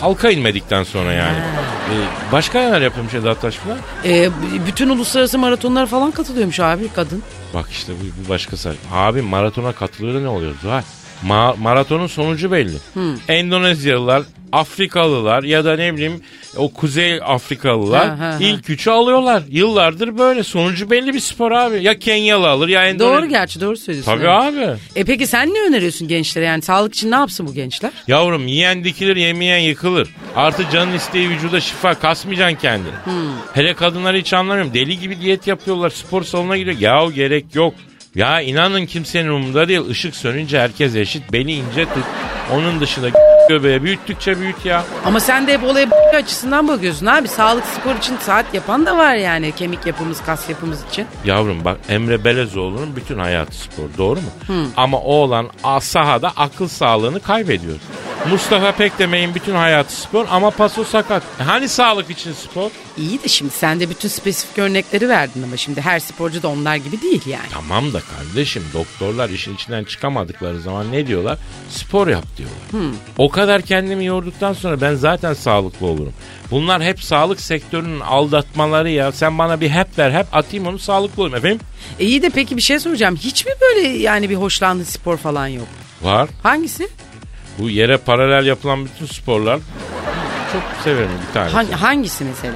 Halka 0.00 0.30
inmedikten 0.30 0.82
sonra 0.82 1.12
yani. 1.12 1.38
Ee, 1.38 2.32
başka 2.32 2.60
neler 2.60 2.80
yapıyormuş 2.80 3.14
Eda 3.14 3.34
Taşpınar? 3.34 3.76
Ee, 4.04 4.28
bütün 4.66 4.88
uluslararası 4.88 5.38
maratonlara 5.38 5.86
falan 5.86 6.10
katılıyormuş 6.10 6.60
abi 6.60 6.88
kadın. 6.94 7.22
Bak 7.54 7.66
işte 7.70 7.92
bu, 7.92 8.24
bu 8.24 8.28
başka 8.28 8.56
saçma. 8.56 8.90
Abi 8.92 9.22
maratona 9.22 9.72
katılıyor 9.72 10.14
da 10.14 10.20
ne 10.20 10.28
oluyor 10.28 10.54
Zuhal? 10.62 10.82
Ma- 11.26 11.54
maratonun 11.60 12.06
sonucu 12.06 12.52
belli. 12.52 12.76
Endonezyalılar, 13.28 14.22
Afrikalılar 14.52 15.42
ya 15.42 15.64
da 15.64 15.76
ne 15.76 15.94
bileyim 15.94 16.20
o 16.56 16.72
Kuzey 16.72 17.20
Afrikalılar 17.24 18.08
Ha, 18.08 18.18
ha, 18.18 18.24
ha. 18.34 18.36
ilk 18.40 18.70
üçü 18.70 18.90
alıyorlar. 18.90 19.42
Yıllardır 19.50 20.18
böyle. 20.18 20.42
Sonucu 20.42 20.90
belli 20.90 21.14
bir 21.14 21.20
spor 21.20 21.52
abi. 21.52 21.82
Ya 21.84 21.98
Kenyalı 21.98 22.48
alır 22.48 22.68
ya 22.68 22.86
Endonezya. 22.88 23.16
Doğru 23.18 23.28
gerçi 23.28 23.60
doğru 23.60 23.76
söylüyorsun. 23.76 24.12
Tabii 24.12 24.24
evet. 24.56 24.68
abi. 24.68 25.00
E 25.00 25.04
peki 25.04 25.26
sen 25.26 25.48
ne 25.54 25.60
öneriyorsun 25.68 26.08
gençlere 26.08 26.44
yani 26.44 26.62
sağlık 26.62 26.94
için 26.94 27.10
ne 27.10 27.14
yapsın 27.14 27.46
bu 27.46 27.54
gençler? 27.54 27.90
Yavrum 28.08 28.46
yiyen 28.46 28.84
dikilir 28.84 29.16
yemeyen 29.16 29.58
yıkılır. 29.58 30.08
Artı 30.36 30.70
canın 30.72 30.92
isteği 30.94 31.28
vücuda 31.30 31.60
şifa 31.60 31.94
kasmayacaksın 31.94 32.56
kendini. 32.56 32.92
Hele 33.54 33.74
kadınları 33.74 34.16
hiç 34.16 34.32
anlamıyorum. 34.32 34.74
Deli 34.74 34.98
gibi 34.98 35.20
diyet 35.20 35.46
yapıyorlar 35.46 35.90
spor 35.90 36.22
salonuna 36.24 36.56
gidiyor. 36.56 36.76
Yahu 36.78 37.12
gerek 37.12 37.54
yok. 37.54 37.74
Ya 38.14 38.40
inanın 38.40 38.86
kimsenin 38.86 39.28
umurunda 39.28 39.68
değil. 39.68 39.90
Işık 39.90 40.16
sönünce 40.16 40.60
herkes 40.60 40.96
eşit. 40.96 41.32
Beni 41.32 41.52
ince 41.52 41.84
tut. 41.84 42.04
Onun 42.52 42.80
dışında 42.80 43.10
göbeğe 43.50 43.82
büyüttükçe 43.82 44.40
büyüt 44.40 44.64
ya. 44.66 44.84
Ama 45.04 45.20
sen 45.20 45.46
de 45.46 45.52
hep 45.54 45.64
olaya 45.64 45.88
açısından 46.16 46.68
bakıyorsun 46.68 47.06
abi. 47.06 47.28
Sağlık 47.28 47.64
spor 47.64 47.94
için 47.94 48.16
saat 48.16 48.54
yapan 48.54 48.86
da 48.86 48.96
var 48.98 49.14
yani. 49.14 49.52
Kemik 49.52 49.86
yapımız, 49.86 50.22
kas 50.26 50.48
yapımız 50.48 50.78
için. 50.90 51.06
Yavrum 51.24 51.64
bak 51.64 51.78
Emre 51.88 52.24
Belezoğlu'nun 52.24 52.96
bütün 52.96 53.18
hayatı 53.18 53.54
spor 53.56 53.84
doğru 53.98 54.20
mu? 54.20 54.30
Ama 54.76 54.98
o 54.98 55.12
olan 55.14 55.48
a- 55.64 55.80
sahada 55.80 56.32
akıl 56.36 56.68
sağlığını 56.68 57.20
kaybediyor. 57.20 57.76
Mustafa 58.30 58.72
Pekdemir'in 58.72 59.34
bütün 59.34 59.54
hayatı 59.54 59.92
spor 60.00 60.26
ama 60.30 60.50
paso 60.50 60.84
sakat. 60.84 61.22
E 61.40 61.42
Hani 61.42 61.68
sağlık 61.68 62.10
için 62.10 62.32
spor? 62.32 62.70
İyi 62.98 63.22
de 63.22 63.28
şimdi 63.28 63.52
sen 63.52 63.80
de 63.80 63.90
bütün 63.90 64.08
spesifik 64.08 64.58
örnekleri 64.58 65.08
verdin 65.08 65.42
ama 65.42 65.56
şimdi 65.56 65.80
her 65.80 66.00
sporcu 66.00 66.42
da 66.42 66.48
onlar 66.48 66.76
gibi 66.76 67.02
değil 67.02 67.22
yani. 67.26 67.48
Tamam 67.52 67.92
da 67.92 68.00
kardeşim 68.16 68.64
doktorlar 68.74 69.28
işin 69.30 69.54
içinden 69.54 69.84
çıkamadıkları 69.84 70.60
zaman 70.60 70.92
ne 70.92 71.06
diyorlar? 71.06 71.38
Spor 71.70 72.08
yap 72.08 72.24
diyorlar. 72.36 72.94
O 73.18 73.28
kadar 73.40 73.62
kendimi 73.62 74.04
yorduktan 74.04 74.52
sonra 74.52 74.80
ben 74.80 74.94
zaten 74.94 75.34
sağlıklı 75.34 75.86
olurum. 75.86 76.12
Bunlar 76.50 76.82
hep 76.82 77.02
sağlık 77.02 77.40
sektörünün 77.40 78.00
aldatmaları 78.00 78.90
ya. 78.90 79.12
Sen 79.12 79.38
bana 79.38 79.60
bir 79.60 79.70
hep 79.70 79.98
ver 79.98 80.10
hep 80.10 80.26
atayım 80.32 80.66
onu 80.66 80.78
sağlıklı 80.78 81.22
olayım 81.22 81.36
efendim. 81.36 81.60
E 81.98 82.04
iyi 82.06 82.22
de 82.22 82.30
peki 82.30 82.56
bir 82.56 82.62
şey 82.62 82.78
soracağım. 82.80 83.16
Hiç 83.16 83.46
mi 83.46 83.52
böyle 83.60 83.88
yani 83.88 84.30
bir 84.30 84.36
hoşlandığı 84.36 84.84
spor 84.84 85.16
falan 85.16 85.46
yok? 85.46 85.66
Var. 86.02 86.28
Hangisi? 86.42 86.88
Bu 87.58 87.70
yere 87.70 87.96
paralel 87.96 88.46
yapılan 88.46 88.84
bütün 88.84 89.06
sporlar 89.06 89.60
çok 90.52 90.62
severim 90.84 91.10
bir 91.28 91.34
tane. 91.34 91.50
Hangi, 91.50 91.72
hangisi 91.72 92.24
mesela? 92.24 92.54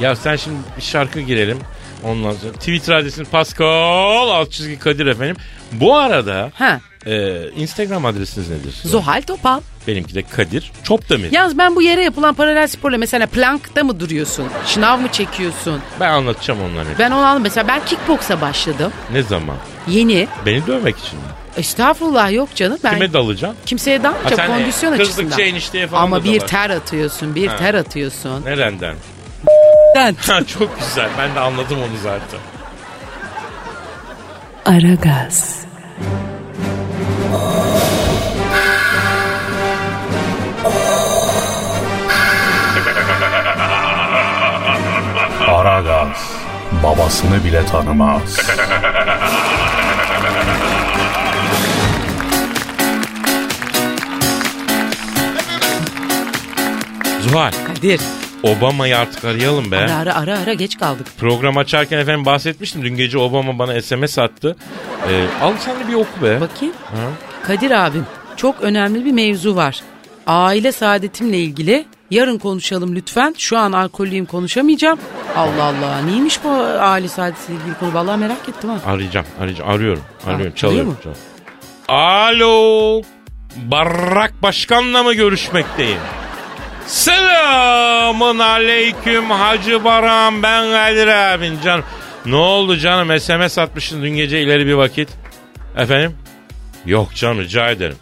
Ya 0.00 0.16
sen 0.16 0.36
şimdi 0.36 0.56
bir 0.76 0.82
şarkı 0.82 1.20
girelim. 1.20 1.58
Ondan 2.04 2.32
sonra 2.32 2.52
Twitter 2.52 2.94
adresini 2.94 3.24
Pascal 3.24 4.28
alt 4.28 4.52
çizgi 4.52 4.78
Kadir 4.78 5.06
efendim. 5.06 5.36
Bu 5.72 5.96
arada 5.96 6.50
Ha, 6.54 6.80
e, 7.06 7.44
Instagram 7.50 8.06
adresiniz 8.06 8.48
nedir? 8.50 8.74
Zuhal 8.84 9.22
Topal. 9.22 9.60
Benimki 9.88 10.14
de 10.14 10.22
Kadir 10.22 10.72
Çopdemir. 10.82 11.32
Yalnız 11.32 11.58
ben 11.58 11.76
bu 11.76 11.82
yere 11.82 12.04
yapılan 12.04 12.34
paralel 12.34 12.66
sporla 12.66 12.98
mesela 12.98 13.26
plankta 13.26 13.84
mı 13.84 14.00
duruyorsun? 14.00 14.44
Şınav 14.66 14.98
mı 14.98 15.08
çekiyorsun? 15.12 15.80
Ben 16.00 16.10
anlatacağım 16.10 16.60
onları. 16.62 16.86
Ben 16.98 17.10
onu 17.10 17.26
aldım. 17.26 17.42
Mesela 17.42 17.68
ben 17.68 17.80
kickboksa 17.86 18.40
başladım. 18.40 18.92
Ne 19.12 19.22
zaman? 19.22 19.56
Yeni. 19.88 20.28
Beni 20.46 20.66
dövmek 20.66 20.98
için 20.98 21.18
mi? 21.18 21.24
Estağfurullah 21.56 22.32
yok 22.32 22.54
canım. 22.54 22.78
Ben 22.84 22.94
Kime 22.94 23.12
dalacağım? 23.12 23.54
kimseye 23.66 24.02
dalmayacağım 24.02 24.36
sen 24.36 24.46
kondisyon 24.46 24.96
kızlıkça 24.96 25.22
açısından. 25.22 25.40
enişteye 25.48 25.86
falan 25.86 26.02
Ama 26.02 26.20
da 26.20 26.24
bir 26.24 26.38
dalar. 26.40 26.48
ter 26.48 26.70
atıyorsun, 26.70 27.34
bir 27.34 27.46
Ha. 27.46 27.56
ter 27.56 27.74
atıyorsun. 27.74 28.44
Nereden? 28.44 28.94
Ben 29.94 30.14
Ha, 30.26 30.44
çok 30.44 30.78
güzel. 30.80 31.08
Ben 31.18 31.34
de 31.34 31.40
anladım 31.40 31.78
onu 31.78 31.98
zaten. 32.02 32.40
Aragaz, 34.64 35.58
Aragaz 45.58 46.32
babasını 46.82 47.44
bile 47.44 47.66
tanımaz. 47.66 48.36
Zuhal, 57.20 57.52
Kadir. 57.66 58.00
Obama'yı 58.42 58.98
artık 58.98 59.24
arayalım 59.24 59.70
be. 59.70 59.76
Ara 59.78 59.94
ara 59.94 60.14
ara 60.14 60.38
ara 60.38 60.52
geç 60.52 60.78
kaldık. 60.78 61.06
Program 61.18 61.56
açarken 61.56 61.98
efendim 61.98 62.24
bahsetmiştim. 62.24 62.82
Dün 62.82 62.96
gece 62.96 63.18
Obama 63.18 63.58
bana 63.58 63.82
SMS 63.82 64.18
attı. 64.18 64.56
Ee, 65.10 65.26
al 65.42 65.52
sen 65.64 65.80
de 65.80 65.88
bir 65.88 65.94
oku 65.94 66.22
be. 66.22 66.40
Bakayım. 66.40 66.74
Ha? 66.84 67.08
Kadir 67.42 67.70
abim 67.70 68.06
çok 68.36 68.60
önemli 68.60 69.04
bir 69.04 69.12
mevzu 69.12 69.56
var. 69.56 69.80
Aile 70.26 70.72
saadetimle 70.72 71.38
ilgili 71.38 71.86
yarın 72.10 72.38
konuşalım 72.38 72.94
lütfen. 72.94 73.34
Şu 73.38 73.58
an 73.58 73.72
alkollüyüm 73.72 74.26
konuşamayacağım. 74.26 74.98
Allah 75.36 75.64
Allah 75.64 76.00
neymiş 76.02 76.44
bu 76.44 76.50
aile 76.80 77.08
saadetiyle 77.08 77.60
ilgili 77.60 77.74
konu? 77.80 77.94
Vallahi 77.94 78.20
merak 78.20 78.48
ettim 78.48 78.70
ha. 78.70 78.76
Arayacağım, 78.92 79.26
arayacağım. 79.40 79.70
Arıyorum, 79.70 80.02
arıyorum. 80.24 80.40
arıyor 80.40 80.54
Çalıyorum. 80.54 80.88
mu? 80.88 80.96
çalıyorum. 81.02 81.22
Alo. 81.88 83.02
Barrak 83.56 84.42
Başkan'la 84.42 85.02
mı 85.02 85.14
görüşmekteyim? 85.14 85.98
Selamun 86.86 88.38
aleyküm 88.38 89.30
Hacı 89.30 89.84
Baran 89.84 90.42
ben 90.42 90.70
Kadir 90.72 91.06
abin 91.08 91.60
canım. 91.64 91.84
Ne 92.26 92.36
oldu 92.36 92.76
canım 92.76 93.20
SMS 93.20 93.58
atmışsın 93.58 94.02
dün 94.02 94.10
gece 94.16 94.42
ileri 94.42 94.66
bir 94.66 94.72
vakit. 94.74 95.08
Efendim? 95.76 96.16
Yok 96.86 97.14
canım 97.14 97.38
rica 97.40 97.70
ederim. 97.70 97.96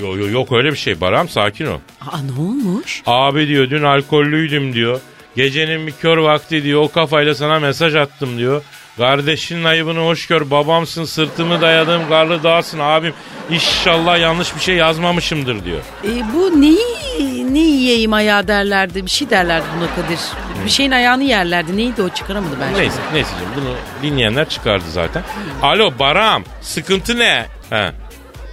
Yok 0.00 0.16
yok 0.18 0.30
yok 0.32 0.52
öyle 0.52 0.70
bir 0.72 0.76
şey 0.76 1.00
Baran 1.00 1.26
sakin 1.26 1.66
ol. 1.66 1.78
Aa 2.00 2.18
ne 2.18 2.40
olmuş? 2.40 3.02
Abi 3.06 3.48
diyor 3.48 3.70
dün 3.70 3.82
alkollüydüm 3.82 4.72
diyor. 4.72 5.00
Gecenin 5.36 5.86
bir 5.86 5.92
kör 5.92 6.16
vakti 6.18 6.62
diyor 6.62 6.82
o 6.82 6.88
kafayla 6.88 7.34
sana 7.34 7.58
mesaj 7.58 7.94
attım 7.94 8.38
diyor. 8.38 8.62
Kardeşinin 8.96 9.64
ayıbını 9.64 9.98
hoş 10.00 10.26
gör 10.26 10.50
babamsın 10.50 11.04
sırtımı 11.04 11.60
dayadım 11.60 12.08
karlı 12.08 12.42
dağsın 12.42 12.78
abim. 12.78 13.14
İnşallah 13.50 14.20
yanlış 14.20 14.54
bir 14.56 14.60
şey 14.60 14.74
yazmamışımdır 14.76 15.64
diyor. 15.64 15.80
E, 16.04 16.08
bu 16.34 16.60
neyi 16.60 17.54
ne 17.54 17.58
yiyeyim 17.58 18.12
ayağı 18.12 18.48
derlerdi 18.48 19.06
bir 19.06 19.10
şey 19.10 19.30
derlerdi 19.30 19.64
buna 19.76 19.94
Kadir. 19.94 20.18
Bir 20.64 20.70
şeyin 20.70 20.90
ayağını 20.90 21.22
yerlerdi 21.24 21.76
neydi 21.76 22.02
o 22.02 22.08
çıkaramadı 22.08 22.56
ben 22.60 22.74
Neyse 22.74 22.96
neyse 23.12 23.30
canım 23.30 23.52
bunu 23.56 23.74
dinleyenler 24.02 24.48
çıkardı 24.48 24.84
zaten. 24.90 25.22
Alo 25.62 25.92
Baram 25.98 26.44
sıkıntı 26.60 27.18
ne? 27.18 27.46
He. 27.70 27.92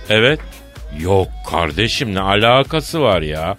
Evet. 0.09 0.39
Yok 0.99 1.27
kardeşim 1.51 2.15
ne 2.15 2.19
alakası 2.21 3.01
var 3.01 3.21
ya? 3.21 3.57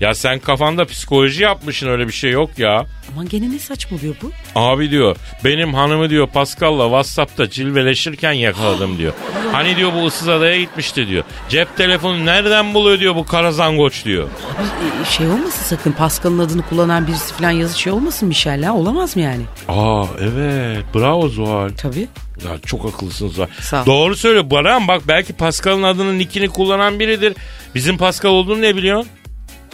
Ya 0.00 0.14
sen 0.14 0.38
kafanda 0.38 0.84
psikoloji 0.84 1.42
yapmışsın 1.42 1.88
öyle 1.88 2.06
bir 2.08 2.12
şey 2.12 2.30
yok 2.30 2.50
ya. 2.58 2.86
Aman 3.12 3.28
gene 3.28 3.50
ne 3.50 3.58
saçmalıyor 3.58 4.14
bu? 4.22 4.30
Abi 4.54 4.90
diyor 4.90 5.16
benim 5.44 5.74
hanımı 5.74 6.10
diyor 6.10 6.26
Pascal'la 6.28 6.84
Whatsapp'ta 6.84 7.50
cilveleşirken 7.50 8.32
yakaladım 8.32 8.98
diyor. 8.98 9.12
Hani 9.52 9.76
diyor 9.76 9.90
bu 9.94 10.06
ıssız 10.06 10.28
adaya 10.28 10.60
gitmişti 10.60 11.08
diyor. 11.08 11.24
Cep 11.48 11.76
telefonu 11.76 12.26
nereden 12.26 12.74
buluyor 12.74 13.00
diyor 13.00 13.14
bu 13.16 13.26
karazangoç 13.26 14.04
diyor. 14.04 14.24
Abi 14.58 15.02
e, 15.02 15.04
şey 15.04 15.28
olmasın 15.28 15.64
sakın 15.76 15.92
Pascal'ın 15.92 16.38
adını 16.38 16.62
kullanan 16.62 17.06
birisi 17.06 17.34
falan 17.34 17.50
yazı 17.50 17.78
şey 17.80 17.92
olmasın 17.92 18.28
Michel 18.28 18.62
ha 18.62 18.74
olamaz 18.74 19.16
mı 19.16 19.22
yani? 19.22 19.42
Aa 19.68 20.04
evet 20.20 20.84
bravo 20.94 21.28
Zuhal. 21.28 21.68
Tabii. 21.68 22.08
Ya 22.44 22.58
çok 22.66 22.84
akıllısın 22.86 23.28
Zuhal. 23.28 23.48
Sağ 23.60 23.82
ol. 23.82 23.86
Doğru 23.86 24.16
söyle 24.16 24.50
Baran 24.50 24.88
bak 24.88 25.02
belki 25.08 25.32
Pascal'ın 25.32 25.82
adının 25.82 26.18
nickini 26.18 26.48
kullanan 26.48 27.00
biridir. 27.00 27.34
Bizim 27.74 27.98
Pascal 27.98 28.30
olduğunu 28.30 28.62
ne 28.62 28.76
biliyorsun? 28.76 29.08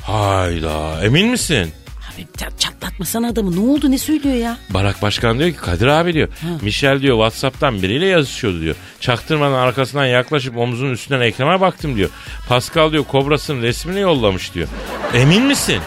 Hayda 0.02 1.04
emin 1.04 1.28
misin? 1.28 1.72
Abi 2.14 2.26
çatlatmasana 2.58 3.28
adamı 3.28 3.56
ne 3.56 3.60
oldu 3.72 3.90
ne 3.90 3.98
söylüyor 3.98 4.34
ya? 4.34 4.56
Barak 4.70 5.02
Başkan 5.02 5.38
diyor 5.38 5.50
ki 5.50 5.56
Kadir 5.56 5.86
abi 5.86 6.14
diyor. 6.14 6.28
Michel 6.62 7.02
diyor 7.02 7.16
Whatsapp'tan 7.16 7.82
biriyle 7.82 8.06
yazışıyordu 8.06 8.60
diyor. 8.60 8.74
Çaktırmadan 9.00 9.52
arkasından 9.58 10.06
yaklaşıp 10.06 10.56
omzunun 10.56 10.92
üstünden 10.92 11.20
ekrana 11.20 11.60
baktım 11.60 11.96
diyor. 11.96 12.10
Pascal 12.48 12.92
diyor 12.92 13.04
kobrasının 13.04 13.62
resmini 13.62 14.00
yollamış 14.00 14.54
diyor. 14.54 14.68
Emin 15.14 15.42
misin? 15.42 15.80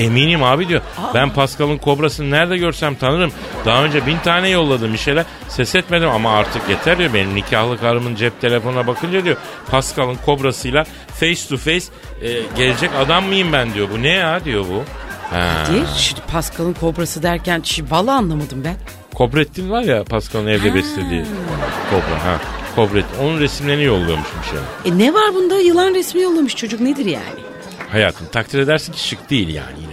Eminim 0.00 0.42
abi 0.42 0.68
diyor. 0.68 0.80
Ben 1.14 1.30
Pascal'ın 1.30 1.78
kobrasını 1.78 2.30
nerede 2.30 2.56
görsem 2.56 2.94
tanırım. 2.94 3.32
Daha 3.64 3.84
önce 3.84 4.06
bin 4.06 4.18
tane 4.18 4.48
yolladım 4.48 4.90
Michel'e. 4.90 5.24
Ses 5.48 5.74
etmedim 5.74 6.08
ama 6.08 6.32
artık 6.32 6.68
yeter 6.68 6.98
diyor. 6.98 7.14
Benim 7.14 7.34
nikahlı 7.34 7.78
karımın 7.78 8.14
cep 8.14 8.40
telefonuna 8.40 8.86
bakınca 8.86 9.24
diyor. 9.24 9.36
Pascal'ın 9.70 10.16
kobrasıyla 10.26 10.84
face 11.20 11.48
to 11.48 11.56
face 11.56 11.84
e, 12.22 12.42
gelecek 12.56 12.90
adam 13.04 13.24
mıyım 13.24 13.52
ben 13.52 13.74
diyor. 13.74 13.88
Bu 13.92 14.02
ne 14.02 14.08
ya 14.08 14.44
diyor 14.44 14.64
bu. 14.70 14.82
Ha. 15.36 15.64
Değil. 15.72 15.84
Şimdi 15.96 16.20
Pascal'ın 16.32 16.72
kobrası 16.72 17.22
derken 17.22 17.60
şi, 17.64 17.90
vallahi 17.90 18.14
anlamadım 18.16 18.64
ben. 18.64 18.76
Kobrettin 19.14 19.70
var 19.70 19.82
ya 19.82 20.04
Pascal'ın 20.04 20.46
evde 20.46 20.74
beslediği 20.74 21.24
kobra 21.90 22.24
ha. 22.24 22.40
Kobrettin. 22.76 23.24
Onun 23.24 23.40
resimlerini 23.40 23.84
yollıyormuş 23.84 24.28
Michel. 24.38 24.94
E 24.94 24.98
ne 24.98 25.14
var 25.14 25.34
bunda 25.34 25.58
yılan 25.58 25.94
resmi 25.94 26.22
yollamış 26.22 26.56
çocuk 26.56 26.80
nedir 26.80 27.06
yani? 27.06 27.40
Hayatım 27.92 28.26
takdir 28.32 28.58
edersin 28.58 28.92
ki 28.92 29.08
şık 29.08 29.30
değil 29.30 29.48
yani 29.48 29.89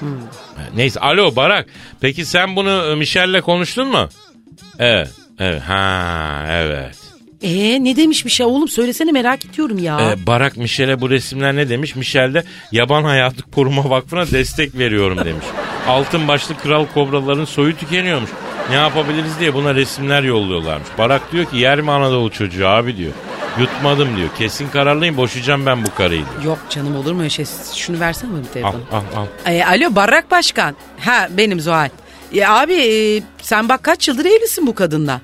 Ha, 0.00 0.62
Neyse 0.76 1.00
alo 1.00 1.36
Barak. 1.36 1.66
Peki 2.00 2.24
sen 2.24 2.56
bunu 2.56 2.70
e, 2.92 2.94
Michel'le 2.94 3.40
konuştun 3.40 3.88
mu? 3.88 4.08
Evet. 4.78 5.10
Evet. 5.38 5.62
Ha 5.62 6.44
evet. 6.50 6.96
E 7.42 7.84
ne 7.84 7.96
demiş 7.96 8.24
bir 8.24 8.30
şey 8.30 8.46
oğlum 8.46 8.68
söylesene 8.68 9.12
merak 9.12 9.44
ediyorum 9.44 9.78
ya. 9.78 10.00
Ee, 10.00 10.26
Barak 10.26 10.56
Michel'e 10.56 11.00
bu 11.00 11.10
resimler 11.10 11.56
ne 11.56 11.68
demiş? 11.68 11.96
Michel 11.96 12.34
de 12.34 12.44
Yaban 12.72 13.04
Hayatı 13.04 13.42
Koruma 13.42 13.90
Vakfı'na 13.90 14.30
destek 14.30 14.78
veriyorum 14.78 15.18
demiş. 15.24 15.46
Altın 15.88 16.28
başlı 16.28 16.56
kral 16.56 16.86
kobraların 16.94 17.44
soyu 17.44 17.76
tükeniyormuş. 17.76 18.30
Ne 18.70 18.76
yapabiliriz 18.76 19.40
diye 19.40 19.54
buna 19.54 19.74
resimler 19.74 20.22
yolluyorlarmış. 20.22 20.88
Barak 20.98 21.32
diyor 21.32 21.44
ki 21.44 21.56
yer 21.56 21.80
mi 21.80 21.90
Anadolu 21.90 22.30
çocuğu 22.30 22.66
abi 22.68 22.96
diyor. 22.96 23.12
Yutmadım 23.58 24.16
diyor. 24.16 24.28
Kesin 24.38 24.68
kararlıyım 24.68 25.16
boşayacağım 25.16 25.66
ben 25.66 25.84
bu 25.84 25.94
karıyı 25.94 26.24
diyor. 26.30 26.42
Yok 26.44 26.58
canım 26.70 26.96
olur 26.96 27.12
mu 27.12 27.20
öyle 27.20 27.30
şey? 27.30 27.44
Şunu 27.74 28.00
versene 28.00 28.30
bana 28.32 28.42
bir 28.54 28.62
Al 28.62 28.74
al 28.92 29.02
al. 29.16 29.52
E, 29.52 29.64
alo 29.64 29.94
Barrak 29.96 30.30
Başkan. 30.30 30.76
Ha 31.00 31.28
benim 31.30 31.60
Zuhal. 31.60 31.88
Ya 32.32 32.54
abi 32.54 32.74
e, 32.74 33.22
sen 33.42 33.68
bak 33.68 33.82
kaç 33.82 34.08
yıldır 34.08 34.24
evlisin 34.24 34.66
bu 34.66 34.74
kadınla. 34.74 35.20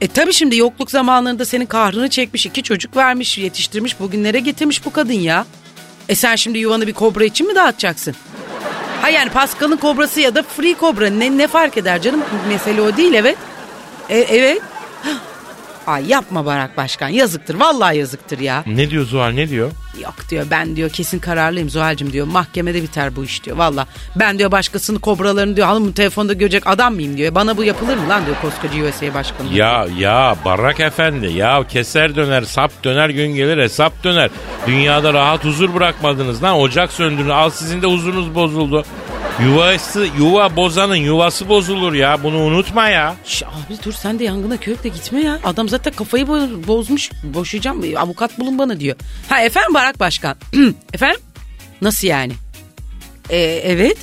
E 0.00 0.08
tabi 0.08 0.32
şimdi 0.32 0.56
yokluk 0.56 0.90
zamanlarında 0.90 1.44
senin 1.44 1.66
kahrını 1.66 2.08
çekmiş 2.08 2.46
iki 2.46 2.62
çocuk 2.62 2.96
vermiş 2.96 3.38
yetiştirmiş 3.38 4.00
bugünlere 4.00 4.40
getirmiş 4.40 4.84
bu 4.84 4.92
kadın 4.92 5.12
ya. 5.12 5.46
E 6.08 6.14
sen 6.14 6.36
şimdi 6.36 6.58
yuvanı 6.58 6.86
bir 6.86 6.92
kobra 6.92 7.24
için 7.24 7.46
mi 7.46 7.54
dağıtacaksın? 7.54 8.14
Ha 9.02 9.08
yani 9.08 9.30
Pascal'ın 9.30 9.76
kobrası 9.76 10.20
ya 10.20 10.34
da 10.34 10.42
free 10.42 10.74
kobra 10.74 11.10
ne, 11.10 11.38
ne 11.38 11.46
fark 11.46 11.76
eder 11.76 12.02
canım? 12.02 12.20
Mesele 12.48 12.82
o 12.82 12.96
değil 12.96 13.14
evet. 13.14 13.36
E, 14.08 14.18
evet. 14.18 14.62
Ay 15.90 16.08
yapma 16.08 16.46
Barak 16.46 16.76
Başkan 16.76 17.08
yazıktır 17.08 17.54
vallahi 17.54 17.98
yazıktır 17.98 18.38
ya. 18.38 18.64
Ne 18.66 18.90
diyor 18.90 19.04
Zuhal 19.04 19.30
ne 19.30 19.48
diyor? 19.48 19.70
Yok 20.02 20.14
diyor 20.30 20.46
ben 20.50 20.76
diyor 20.76 20.90
kesin 20.90 21.18
kararlıyım 21.18 21.70
Zuhal'cim 21.70 22.12
diyor 22.12 22.26
mahkemede 22.26 22.82
biter 22.82 23.16
bu 23.16 23.24
iş 23.24 23.44
diyor 23.44 23.56
valla. 23.56 23.86
Ben 24.16 24.38
diyor 24.38 24.52
başkasının 24.52 24.98
kobralarını 24.98 25.56
diyor 25.56 25.66
hanım 25.66 25.92
telefonda 25.92 26.32
görecek 26.32 26.66
adam 26.66 26.94
mıyım 26.94 27.16
diyor. 27.16 27.34
Bana 27.34 27.56
bu 27.56 27.64
yapılır 27.64 27.96
mı 27.96 28.08
lan 28.08 28.26
diyor 28.26 28.36
koskoca 28.42 28.84
USA 28.88 29.14
başkanı. 29.14 29.54
Ya 29.54 29.86
ya 29.98 30.36
Barak 30.44 30.80
Efendi 30.80 31.26
ya 31.26 31.66
keser 31.68 32.16
döner 32.16 32.42
sap 32.42 32.84
döner 32.84 33.08
gün 33.10 33.34
gelir 33.34 33.58
hesap 33.62 34.04
döner. 34.04 34.30
Dünyada 34.66 35.12
rahat 35.12 35.44
huzur 35.44 35.74
bırakmadınız 35.74 36.42
lan 36.42 36.58
ocak 36.58 36.92
söndürün 36.92 37.28
al 37.28 37.50
sizin 37.50 37.82
de 37.82 37.86
huzurunuz 37.86 38.34
bozuldu. 38.34 38.84
Yuvası 39.44 40.06
yuva 40.18 40.56
bozanın 40.56 40.94
yuvası 40.96 41.48
bozulur 41.48 41.92
ya 41.92 42.22
bunu 42.22 42.36
unutma 42.38 42.88
ya. 42.88 43.14
Şş, 43.24 43.42
abi 43.42 43.84
dur 43.84 43.92
sen 43.92 44.18
de 44.18 44.24
yangına 44.24 44.56
körükle 44.56 44.88
gitme 44.88 45.20
ya. 45.20 45.38
Adam 45.44 45.68
zaten 45.68 45.92
kafayı 45.92 46.24
bo- 46.24 46.66
bozmuş. 46.66 47.10
Boşayacağım 47.24 47.82
avukat 47.96 48.38
bulun 48.38 48.58
bana 48.58 48.80
diyor. 48.80 48.96
Ha 49.28 49.40
efendim 49.40 49.74
Barak 49.74 50.00
Başkan. 50.00 50.36
efendim? 50.94 51.20
Nasıl 51.82 52.08
yani? 52.08 52.32
E, 53.30 53.36
evet. 53.64 53.96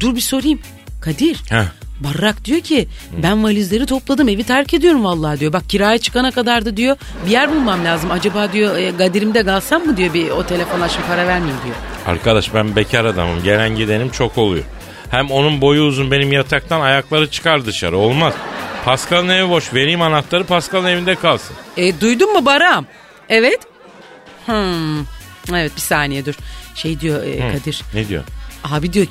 Dur 0.00 0.16
bir 0.16 0.20
sorayım. 0.20 0.60
Kadir. 1.00 1.36
Heh. 1.50 1.64
Barrak 2.00 2.44
diyor 2.44 2.60
ki 2.60 2.88
ben 3.22 3.44
valizleri 3.44 3.86
topladım 3.86 4.28
evi 4.28 4.44
terk 4.44 4.74
ediyorum 4.74 5.04
vallahi 5.04 5.40
diyor. 5.40 5.52
Bak 5.52 5.70
kiraya 5.70 5.98
çıkana 5.98 6.30
kadar 6.30 6.64
da 6.64 6.76
diyor 6.76 6.96
bir 7.26 7.30
yer 7.30 7.50
bulmam 7.50 7.84
lazım. 7.84 8.10
Acaba 8.10 8.52
diyor 8.52 8.76
e, 8.76 8.90
Gadir'imde 8.90 9.44
kalsam 9.44 9.82
mı 9.86 9.96
diyor 9.96 10.14
bir 10.14 10.30
otele 10.30 10.64
falan 10.64 10.88
şimdi 10.88 11.06
para 11.06 11.26
vermeyeyim 11.26 11.60
diyor. 11.64 11.76
Arkadaş 12.06 12.54
ben 12.54 12.76
bekar 12.76 13.04
adamım 13.04 13.42
gelen 13.42 13.76
gidenim 13.76 14.10
çok 14.10 14.38
oluyor. 14.38 14.64
Hem 15.10 15.30
onun 15.30 15.60
boyu 15.60 15.82
uzun 15.82 16.10
benim 16.10 16.32
yataktan 16.32 16.80
ayakları 16.80 17.30
çıkar 17.30 17.66
dışarı 17.66 17.96
olmaz. 17.96 18.34
Pascal'ın 18.84 19.28
evi 19.28 19.50
boş 19.50 19.74
vereyim 19.74 20.02
anahtarı 20.02 20.44
Pascal'ın 20.44 20.86
evinde 20.86 21.14
kalsın. 21.14 21.56
E, 21.76 22.00
duydun 22.00 22.32
mu 22.32 22.46
Baram? 22.46 22.86
Evet. 23.28 23.60
Hmm. 24.46 25.00
Evet 25.54 25.72
bir 25.76 25.80
saniye 25.80 26.26
dur. 26.26 26.34
Şey 26.74 27.00
diyor 27.00 27.22
e, 27.22 27.52
Kadir. 27.52 27.82
Ne 27.94 28.08
diyor? 28.08 28.22
Abi 28.72 28.92
diyor 28.92 29.06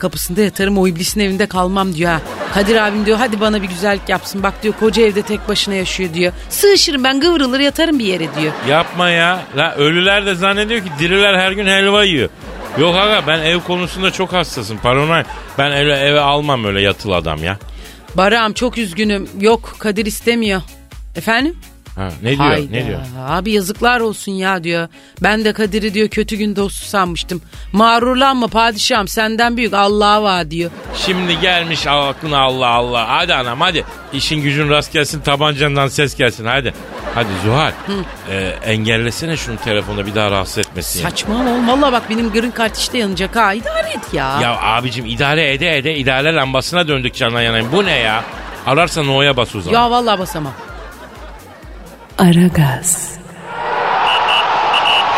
kapısında 0.00 0.40
yatarım 0.40 0.78
o 0.78 0.88
iblisin 0.88 1.20
evinde 1.20 1.46
kalmam 1.46 1.94
diyor 1.94 2.10
ha. 2.10 2.20
Kadir 2.54 2.76
abim 2.76 3.06
diyor 3.06 3.18
hadi 3.18 3.40
bana 3.40 3.62
bir 3.62 3.68
güzellik 3.68 4.08
yapsın. 4.08 4.42
Bak 4.42 4.62
diyor 4.62 4.74
koca 4.80 5.02
evde 5.02 5.22
tek 5.22 5.48
başına 5.48 5.74
yaşıyor 5.74 6.14
diyor. 6.14 6.32
Sığışırım 6.48 7.04
ben 7.04 7.20
kıvrılır 7.20 7.60
yatarım 7.60 7.98
bir 7.98 8.04
yere 8.04 8.34
diyor. 8.40 8.52
Yapma 8.68 9.10
ya. 9.10 9.40
La 9.56 9.74
ölüler 9.74 10.26
de 10.26 10.34
zannediyor 10.34 10.80
ki 10.80 10.90
diriler 10.98 11.38
her 11.38 11.52
gün 11.52 11.66
helva 11.66 12.04
yiyor. 12.04 12.28
Yok 12.78 12.96
aga 12.96 13.26
ben 13.26 13.38
ev 13.38 13.60
konusunda 13.60 14.10
çok 14.10 14.32
hassasım 14.32 14.78
paranoy. 14.78 15.24
Ben 15.58 15.72
öyle 15.72 15.94
eve 15.96 16.20
almam 16.20 16.64
öyle 16.64 16.80
yatılı 16.80 17.16
adam 17.16 17.44
ya. 17.44 17.58
Baram 18.14 18.52
çok 18.52 18.78
üzgünüm. 18.78 19.28
Yok 19.40 19.74
Kadir 19.78 20.06
istemiyor. 20.06 20.62
Efendim? 21.16 21.56
Ha, 21.96 22.08
ne 22.22 22.30
diyor? 22.30 22.38
Hayda. 22.48 22.70
Ne 22.70 22.86
diyor? 22.86 22.98
Abi 23.28 23.52
yazıklar 23.52 24.00
olsun 24.00 24.32
ya 24.32 24.64
diyor. 24.64 24.88
Ben 25.22 25.44
de 25.44 25.52
Kadir'i 25.52 25.94
diyor 25.94 26.08
kötü 26.08 26.36
gün 26.36 26.56
dostu 26.56 26.86
sanmıştım. 26.86 27.42
Mağrurlanma 27.72 28.46
padişahım 28.48 29.08
senden 29.08 29.56
büyük 29.56 29.74
Allah'a 29.74 30.22
var 30.22 30.50
diyor. 30.50 30.70
Şimdi 30.96 31.40
gelmiş 31.40 31.86
aklına 31.86 32.38
Allah 32.38 32.66
Allah. 32.68 33.08
Hadi 33.08 33.34
anam 33.34 33.60
hadi. 33.60 33.84
İşin 34.12 34.42
gücün 34.42 34.70
rast 34.70 34.92
gelsin 34.92 35.20
tabancandan 35.20 35.88
ses 35.88 36.16
gelsin 36.16 36.44
hadi. 36.46 36.74
Hadi 37.14 37.28
Zuhal. 37.44 37.72
e, 38.30 38.36
engellesene 38.64 39.36
şunu 39.36 39.56
telefonda 39.56 40.06
bir 40.06 40.14
daha 40.14 40.30
rahatsız 40.30 40.58
etmesin. 40.58 41.02
Saçmalama 41.02 41.50
oğlum. 41.50 41.68
Valla 41.68 41.92
bak 41.92 42.02
benim 42.10 42.30
gırın 42.32 42.50
kart 42.50 42.76
işte 42.78 42.98
yanacak 42.98 43.36
ha. 43.36 43.54
İdare 43.54 43.90
et 43.90 44.14
ya. 44.14 44.40
Ya 44.42 44.56
abicim 44.60 45.06
idare 45.06 45.52
ede 45.54 45.78
ede 45.78 45.96
idare 45.96 46.34
lambasına 46.34 46.88
döndük 46.88 47.14
canına 47.14 47.42
yanayım. 47.42 47.68
Bu 47.72 47.84
ne 47.84 47.98
ya? 47.98 48.24
Ararsan 48.66 49.08
O'ya 49.08 49.36
bas 49.36 49.54
o 49.56 49.60
zaman. 49.60 49.80
Ya 49.80 49.90
vallahi 49.90 50.18
basamam. 50.18 50.52
Aragaz, 52.20 53.16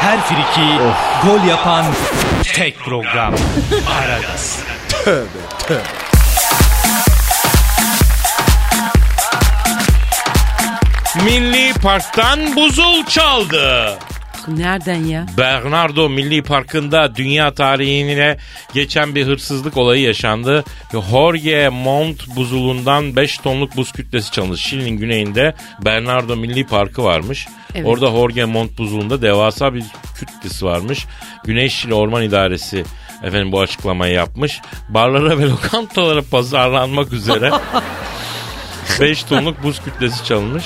Her 0.01 0.21
friki 0.21 0.79
gol 1.25 1.49
yapan 1.49 1.85
tek 2.55 2.79
program. 2.79 3.35
Aragaz. 3.99 4.59
Milli 11.25 11.73
Park'tan 11.83 12.57
buzul 12.57 13.07
çaldı. 13.07 13.99
Nereden 14.49 15.05
ya? 15.05 15.27
Bernardo 15.39 16.09
Milli 16.09 16.43
Parkı'nda 16.43 17.17
dünya 17.17 17.55
tarihine 17.55 18.37
geçen 18.75 19.15
bir 19.15 19.27
hırsızlık 19.27 19.77
olayı 19.77 20.03
yaşandı. 20.03 20.65
Jorge 21.11 21.69
Mont 21.69 22.37
buzulundan 22.37 23.17
5 23.17 23.39
tonluk 23.39 23.77
buz 23.77 23.93
kütlesi 23.93 24.33
çalındı. 24.33 24.59
Şili'nin 24.59 24.97
güneyinde 24.97 25.55
Bernardo 25.85 26.37
Milli 26.37 26.67
Parkı 26.67 27.05
varmış. 27.05 27.49
Evet. 27.75 27.87
Orada 27.87 28.11
Jorge 28.11 28.45
Mont 28.45 28.79
buzulunda 28.79 29.23
devasa 29.23 29.75
bir 29.75 29.85
kütlesi 30.17 30.65
varmış. 30.65 31.07
Güney 31.45 31.69
Şili 31.69 31.95
Orman 31.95 32.23
İdaresi 32.23 32.85
efendim 33.23 33.53
bu 33.53 33.61
açıklamayı 33.61 34.15
yapmış. 34.15 34.61
Barlara 34.89 35.39
ve 35.39 35.47
lokantalara 35.51 36.23
pazarlanmak 36.31 37.13
üzere 37.13 37.51
5 39.01 39.23
tonluk 39.23 39.63
buz 39.63 39.83
kütlesi 39.85 40.25
çalınmış. 40.25 40.65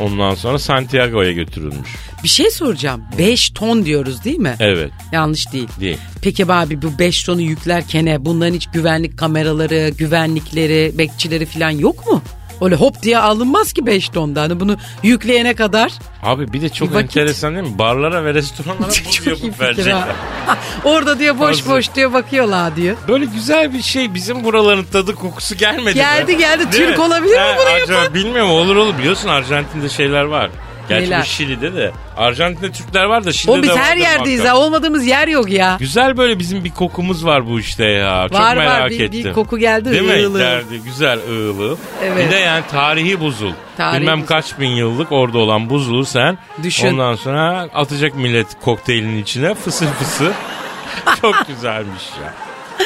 Ondan 0.00 0.34
sonra 0.34 0.58
Santiago'ya 0.58 1.32
götürülmüş. 1.32 1.96
Bir 2.24 2.28
şey 2.28 2.50
soracağım. 2.50 3.04
5 3.18 3.50
ton 3.50 3.84
diyoruz 3.84 4.24
değil 4.24 4.38
mi? 4.38 4.56
Evet 4.60 4.90
Yanlış 5.12 5.52
değil. 5.52 5.68
değil. 5.80 5.98
Peki 6.22 6.52
abi 6.52 6.82
bu 6.82 6.98
5 6.98 7.24
tonu 7.24 7.40
yüklerken 7.40 8.06
he, 8.06 8.24
bunların 8.24 8.54
hiç 8.54 8.66
güvenlik 8.72 9.18
kameraları, 9.18 9.88
güvenlikleri, 9.98 10.92
bekçileri 10.98 11.46
falan 11.46 11.70
yok 11.70 12.06
mu? 12.06 12.22
Öyle 12.60 12.74
hop 12.74 13.02
diye 13.02 13.18
alınmaz 13.18 13.72
ki 13.72 13.86
5 13.86 14.08
tonda. 14.08 14.42
Hani 14.42 14.60
bunu 14.60 14.76
yükleyene 15.02 15.54
kadar. 15.54 15.92
Abi 16.22 16.52
bir 16.52 16.62
de 16.62 16.68
çok 16.68 16.90
Bir 16.90 16.94
vakit. 16.94 17.16
enteresan 17.16 17.54
değil 17.54 17.66
mi? 17.68 17.78
Barlara 17.78 18.24
ve 18.24 18.34
restoranlara 18.34 18.90
Çok 19.12 19.26
iyi 19.26 19.28
yapıp 19.28 19.60
verecekler. 19.60 19.92
ha. 19.92 20.08
Orada 20.84 21.18
diyor 21.18 21.38
boş 21.38 21.48
Hazır. 21.60 21.70
boş 21.70 21.94
diyor 21.94 22.12
bakıyorlar 22.12 22.76
diyor. 22.76 22.96
Böyle 23.08 23.24
güzel 23.24 23.74
bir 23.74 23.82
şey 23.82 24.14
bizim 24.14 24.44
buraların 24.44 24.84
tadı 24.92 25.14
kokusu 25.14 25.54
gelmedi 25.54 25.94
Geldi, 25.94 26.32
mi? 26.32 26.38
geldi. 26.38 26.72
Değil 26.72 26.88
Türk 26.88 26.98
olabilir 27.00 27.34
mi 27.34 27.54
bunu 27.58 27.68
Arjan- 27.68 27.92
yapan? 28.00 28.14
Bilmiyorum 28.14 28.50
olur 28.50 28.76
olur 28.76 28.98
biliyorsun 28.98 29.28
Arjantin'de 29.28 29.88
şeyler 29.88 30.22
var. 30.24 30.50
Gerçi 30.90 31.06
Neler? 31.06 31.20
bu 31.20 31.24
Şili'de 31.26 31.74
de. 31.74 31.92
Arjantin'de 32.16 32.72
Türkler 32.72 33.04
var 33.04 33.24
da 33.24 33.32
Şili'de 33.32 33.50
Oğlum 33.52 33.62
biz 33.62 33.70
de 33.70 33.76
her 33.78 33.96
yerdeyiz 33.96 34.44
ha. 34.44 34.56
Olmadığımız 34.56 35.06
yer 35.06 35.28
yok 35.28 35.50
ya. 35.50 35.76
Güzel 35.80 36.16
böyle 36.16 36.38
bizim 36.38 36.64
bir 36.64 36.70
kokumuz 36.70 37.24
var 37.26 37.46
bu 37.46 37.60
işte 37.60 37.84
ya. 37.84 38.26
Çok 38.28 38.38
Var, 38.40 38.56
var. 38.56 38.66
merak 38.66 38.90
Bir- 38.90 39.00
ettim. 39.00 39.24
bir 39.24 39.32
koku 39.32 39.58
geldi, 39.58 39.90
Değil 39.90 40.02
mi? 40.02 40.12
ığılı. 40.26 40.38
Geldi. 40.38 40.80
Güzel 40.84 41.18
ığılı. 41.30 41.76
Evet. 42.04 42.26
Bir 42.26 42.30
de 42.30 42.38
yani 42.38 42.64
tarihi 42.70 43.20
buzul. 43.20 43.52
Tarihi 43.76 44.00
Bilmem 44.00 44.18
buzul. 44.18 44.28
kaç 44.28 44.58
bin 44.58 44.68
yıllık 44.70 45.12
orada 45.12 45.38
olan 45.38 45.70
buzulu 45.70 46.04
sen 46.04 46.38
Düşün. 46.62 46.88
ondan 46.88 47.14
sonra 47.14 47.68
atacak 47.74 48.14
millet 48.16 48.46
kokteylin 48.60 49.22
içine 49.22 49.54
fısır 49.54 49.86
fısır. 49.86 50.32
Çok 51.20 51.46
güzelmiş 51.48 52.02
ya. 52.24 52.34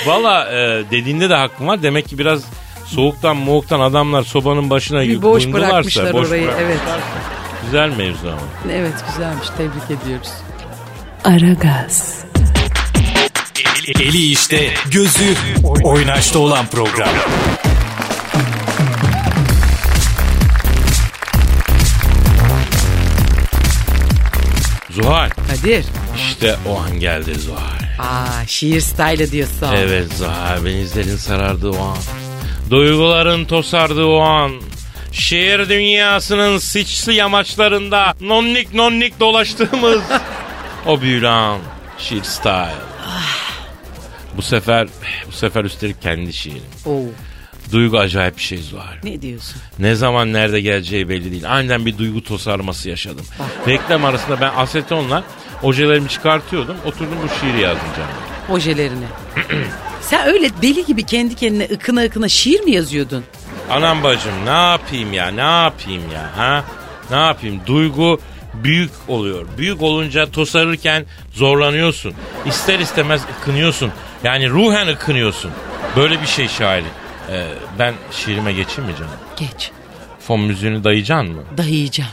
Valla 0.06 0.48
e, 0.52 0.82
dediğinde 0.90 1.30
de 1.30 1.34
hakkım 1.34 1.66
var. 1.68 1.82
Demek 1.82 2.08
ki 2.08 2.18
biraz 2.18 2.44
soğuktan 2.86 3.36
moğuktan 3.36 3.80
adamlar 3.80 4.22
sobanın 4.22 4.70
başına 4.70 5.00
Bir 5.02 5.22
boş 5.22 5.46
bırakmışlar 5.52 6.12
boş 6.12 6.28
orayı, 6.28 6.50
evet. 6.60 6.78
Güzel 7.64 7.88
mevzu 7.96 8.28
ama. 8.28 8.72
Evet 8.72 8.94
güzelmiş. 9.08 9.48
Tebrik 9.56 10.02
ediyoruz. 10.02 10.30
Aragaz, 11.24 12.24
Eli 14.00 14.30
işte, 14.30 14.74
gözü 14.90 15.34
oynaşta 15.82 16.38
olan 16.38 16.66
program. 16.66 17.08
Zuhal. 24.90 25.30
Kadir. 25.30 25.84
İşte 26.16 26.56
o 26.68 26.78
an 26.78 27.00
geldi 27.00 27.34
Zuhal. 27.34 27.84
Aa 27.98 28.46
şiir 28.46 28.80
style 28.80 29.30
diyorsun. 29.30 29.66
Evet 29.76 30.12
Zuhal 30.12 30.64
benizlerin 30.64 31.16
sarardığı 31.16 31.70
o 31.70 31.84
an. 31.84 31.96
Duyguların 32.70 33.44
tosardığı 33.44 34.04
o 34.04 34.20
an. 34.20 34.52
Şehir 35.14 35.68
dünyasının 35.68 36.58
sıçsı 36.58 37.12
yamaçlarında 37.12 38.14
nonnik 38.20 38.74
nonnik 38.74 39.20
dolaştığımız 39.20 40.02
o 40.86 41.00
büyülü 41.00 41.28
an. 41.28 41.58
Şiir 41.98 42.22
style. 42.22 42.74
Bu 44.36 44.42
sefer 44.42 44.88
bu 45.28 45.32
sefer 45.32 45.64
üstelik 45.64 46.02
kendi 46.02 46.32
şiirim. 46.32 46.62
Oo, 46.86 47.00
Duygu 47.72 47.98
acayip 47.98 48.36
bir 48.36 48.42
şey 48.42 48.58
Zuhal. 48.58 48.94
ne 49.04 49.22
diyorsun? 49.22 49.56
Ne 49.78 49.94
zaman 49.94 50.32
nerede 50.32 50.60
geleceği 50.60 51.08
belli 51.08 51.30
değil. 51.30 51.50
Aniden 51.52 51.86
bir 51.86 51.98
duygu 51.98 52.24
tosarması 52.24 52.88
yaşadım. 52.88 53.26
Reklam 53.68 54.04
arasında 54.04 54.40
ben 54.40 54.52
asetonla 54.56 55.24
ojelerimi 55.62 56.08
çıkartıyordum. 56.08 56.76
Oturdum 56.84 57.16
bu 57.24 57.28
şiiri 57.40 57.60
yazdım 57.60 57.88
canım. 57.96 58.10
Ojelerini. 58.50 59.04
Sen 60.00 60.26
öyle 60.28 60.50
deli 60.62 60.86
gibi 60.86 61.02
kendi 61.06 61.34
kendine 61.34 61.64
ıkına 61.64 62.02
ıkına 62.02 62.28
şiir 62.28 62.60
mi 62.60 62.70
yazıyordun? 62.70 63.24
Anam 63.70 64.02
bacım 64.02 64.32
ne 64.46 64.50
yapayım 64.70 65.12
ya 65.12 65.28
ne 65.30 65.40
yapayım 65.40 66.02
ya 66.12 66.36
ha? 66.36 66.64
Ne 67.10 67.16
yapayım? 67.16 67.60
Duygu 67.66 68.20
büyük 68.54 68.90
oluyor. 69.08 69.46
Büyük 69.58 69.82
olunca 69.82 70.30
tosarırken 70.30 71.06
zorlanıyorsun. 71.32 72.14
İster 72.46 72.78
istemez 72.78 73.22
ıkınıyorsun. 73.40 73.92
Yani 74.24 74.50
ruhen 74.50 74.86
ıkınıyorsun. 74.88 75.50
Böyle 75.96 76.20
bir 76.20 76.26
şey 76.26 76.48
şairi. 76.48 76.86
Ee, 77.30 77.46
ben 77.78 77.94
şiirime 78.12 78.52
geçeyim 78.52 78.90
mi 78.90 78.96
canım? 78.96 79.10
Geç. 79.36 79.70
Fon 80.20 80.40
müziğini 80.40 80.84
dayayacaksın 80.84 81.32
mı? 81.34 81.42
Dayayacağım. 81.56 82.10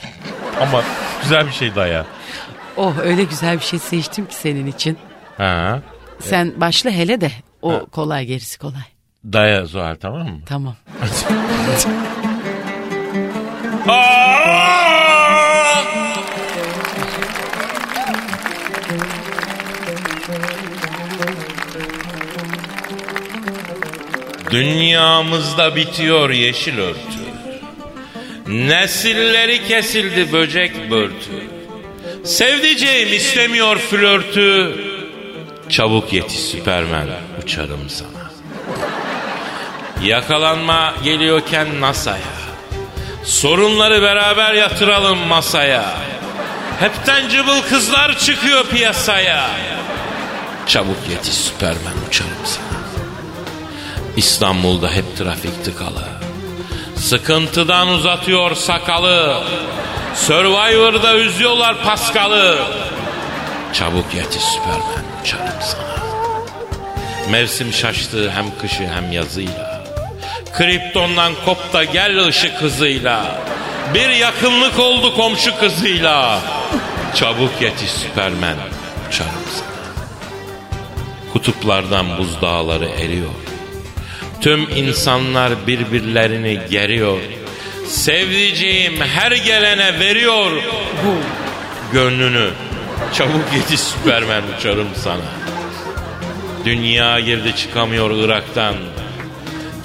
Ama 0.62 0.84
güzel 1.24 1.48
bir 1.48 1.52
şey 1.52 1.76
daya. 1.76 2.06
Oh 2.78 2.94
öyle 3.04 3.24
güzel 3.24 3.56
bir 3.60 3.64
şey 3.64 3.80
seçtim 3.80 4.26
ki 4.26 4.36
senin 4.36 4.68
için. 4.68 4.98
Ha? 5.38 5.80
Sen 6.20 6.54
başla 6.58 6.90
hele 6.92 7.22
de 7.22 7.32
o 7.62 7.86
kolay 7.92 8.26
gerisi 8.26 8.60
kolay. 8.60 8.82
Daya 9.24 9.66
Zuhal 9.66 9.96
tamam 9.96 10.28
mı? 10.28 10.40
Tamam. 10.46 10.76
Dünyamızda 24.52 25.76
bitiyor 25.76 26.30
yeşil 26.30 26.78
örtü. 26.80 27.00
Nesilleri 28.48 29.68
kesildi 29.68 30.32
böcek 30.32 30.92
börtü. 30.92 31.32
Sevdiceğim 32.26 33.14
istemiyor 33.14 33.78
flörtü. 33.78 34.76
Çabuk 35.70 36.14
yetiş 36.14 36.40
Süpermen 36.40 37.08
uçarım 37.44 37.90
sana. 37.90 38.21
Yakalanma 40.04 40.94
geliyorken 41.04 41.82
NASA'ya. 41.82 42.42
Sorunları 43.24 44.02
beraber 44.02 44.54
yatıralım 44.54 45.18
masaya. 45.18 45.86
Hepten 46.80 47.30
cıbıl 47.30 47.62
kızlar 47.62 48.20
çıkıyor 48.20 48.66
piyasaya. 48.66 49.50
Çabuk 50.68 50.98
yetiş 51.10 51.34
Süpermen 51.34 52.08
uçarım 52.10 52.32
sana. 52.46 52.82
İstanbul'da 54.18 54.90
hep 54.90 55.18
trafik 55.18 55.66
tıkalı. 55.66 56.04
Sıkıntıdan 56.96 57.88
uzatıyor 57.88 58.56
sakalı. 58.56 59.44
Survivor'da 60.16 61.16
üzüyorlar 61.16 61.84
Paskal'ı. 61.84 62.60
Çabuk 63.74 64.14
yetiş 64.16 64.44
Süpermen 64.44 65.22
uçarım 65.22 65.62
sana. 65.62 65.92
Mevsim 67.32 67.74
şaştı 67.74 68.32
hem 68.32 68.46
kışı 68.62 68.88
hem 68.88 69.12
yazıyla. 69.12 69.71
Kriptondan 70.54 71.34
kop 71.46 71.74
da 71.74 71.84
gel 71.84 72.26
ışık 72.26 72.54
hızıyla. 72.54 73.42
Bir 73.94 74.10
yakınlık 74.10 74.80
oldu 74.80 75.16
komşu 75.16 75.60
kızıyla. 75.60 76.42
Çabuk 77.16 77.62
yetiş 77.62 77.92
Süpermen 77.92 78.56
uçarım 79.10 79.32
sana. 79.54 79.72
Kutuplardan 81.34 82.18
buzdağları 82.18 82.86
eriyor. 82.86 83.30
Tüm 84.42 84.70
insanlar 84.76 85.68
birbirlerini 85.68 86.60
geriyor. 86.70 87.20
Sevdiceğim 87.88 89.02
her 89.02 89.32
gelene 89.32 90.00
veriyor 90.00 90.52
gönlünü. 91.94 92.50
Çabuk 93.14 93.54
yetiş 93.56 93.80
Süpermen 93.80 94.44
uçarım 94.58 94.90
sana. 94.96 95.32
Dünya 96.66 97.20
girdi 97.20 97.56
çıkamıyor 97.56 98.12
Irak'tan. 98.12 98.76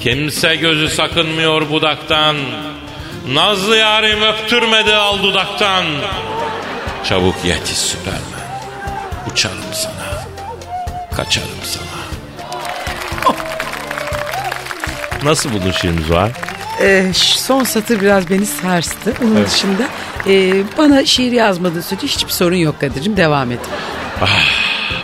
Kimse 0.07 0.57
gözü 0.57 0.89
sakınmıyor 0.89 1.71
budaktan. 1.71 2.37
Nazlı 3.29 3.77
yarim 3.77 4.23
öptürmedi 4.23 4.95
al 4.95 5.23
dudaktan. 5.23 5.85
Çabuk 7.05 7.35
yetiş 7.45 7.79
Süpermen. 7.79 8.21
Uçarım 9.33 9.73
sana. 9.73 10.23
Kaçarım 11.17 11.49
sana. 11.65 12.03
Nasıl 15.25 15.53
buldun 15.53 15.71
şiirimiz 15.71 16.11
var? 16.11 16.31
Ee, 16.81 17.13
son 17.15 17.65
satır 17.65 18.01
biraz 18.01 18.31
beni 18.31 18.47
sarstı. 18.47 19.15
Onun 19.25 19.45
dışında 19.45 19.89
e, 20.27 20.63
bana 20.79 21.05
şiir 21.05 21.33
yazmadığın 21.33 21.81
sürece 21.81 22.07
hiçbir 22.07 22.33
sorun 22.33 22.57
yok 22.57 22.81
Kadir'cim. 22.81 23.17
Devam 23.17 23.53
et. 23.53 23.61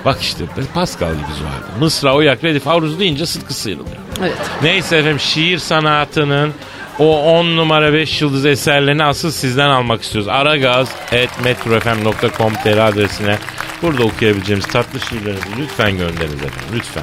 Bak 0.04 0.18
işte 0.20 0.44
Pascal 0.74 1.12
gibi 1.12 1.22
vardı. 1.22 1.66
Mısra, 1.80 2.14
Oyak, 2.14 2.44
Redif, 2.44 2.68
Aruz 2.68 2.98
deyince 2.98 3.26
sıtkı 3.26 3.54
sıyrılıyor. 3.54 3.96
Evet. 4.20 4.36
Neyse 4.62 4.96
efendim 4.96 5.20
şiir 5.20 5.58
sanatının 5.58 6.52
o 6.98 7.22
10 7.38 7.56
numara 7.56 7.92
5 7.92 8.22
yıldız 8.22 8.46
eserlerini 8.46 9.04
asıl 9.04 9.30
sizden 9.30 9.68
almak 9.68 10.02
istiyoruz. 10.02 10.28
aragaz.metrofm.com.tr 10.28 12.78
adresine 12.78 13.38
burada 13.82 14.02
okuyabileceğimiz 14.02 14.66
tatlı 14.66 15.00
şiirlerinizi 15.00 15.46
lütfen 15.58 15.90
gönderiniz 15.90 16.34
efendim. 16.34 16.68
Lütfen. 16.74 17.02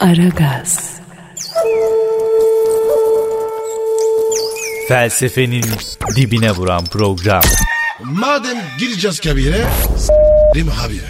Aragaz, 0.00 0.94
Felsefenin 4.88 5.64
dibine 6.16 6.50
vuran 6.50 6.84
program. 6.84 7.42
Madem 8.04 8.56
gireceğiz 8.78 9.20
kabire 9.20 9.64
s**rim 10.54 10.68
abi. 10.68 11.00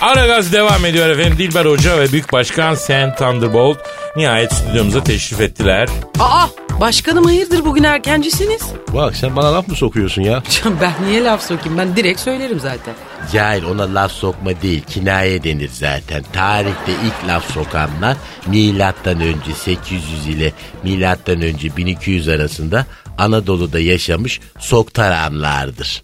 Aragaz 0.00 0.52
devam 0.52 0.84
ediyor 0.84 1.08
efendim. 1.08 1.38
Dilber 1.38 1.64
Hoca 1.64 1.98
ve 1.98 2.12
Büyük 2.12 2.32
Başkan 2.32 2.74
Sen 2.74 3.14
Thunderbolt 3.14 3.78
nihayet 4.16 4.52
stüdyomuza 4.52 5.04
teşrif 5.04 5.40
ettiler. 5.40 5.88
Aa 6.20 6.46
başkanım 6.82 7.24
hayırdır 7.24 7.64
bugün 7.64 7.82
erkencisiniz? 7.82 8.62
Bak 8.94 9.16
sen 9.16 9.36
bana 9.36 9.52
laf 9.52 9.68
mı 9.68 9.74
sokuyorsun 9.74 10.22
ya? 10.22 10.42
Can 10.50 10.80
ben 10.80 10.92
niye 11.06 11.24
laf 11.24 11.42
sokayım 11.42 11.78
ben 11.78 11.96
direkt 11.96 12.20
söylerim 12.20 12.60
zaten. 12.60 12.94
Cahil 13.32 13.64
ona 13.64 13.94
laf 13.94 14.12
sokma 14.12 14.50
değil 14.62 14.82
kinaye 14.82 15.44
denir 15.44 15.70
zaten. 15.72 16.24
Tarihte 16.32 16.92
ilk 16.92 17.28
laf 17.28 17.52
sokanlar 17.52 18.16
milattan 18.46 19.20
önce 19.20 19.52
800 19.54 20.26
ile 20.26 20.52
milattan 20.82 21.42
önce 21.42 21.76
1200 21.76 22.28
arasında 22.28 22.86
Anadolu'da 23.18 23.80
yaşamış 23.80 24.40
Soktaranlardır. 24.58 26.02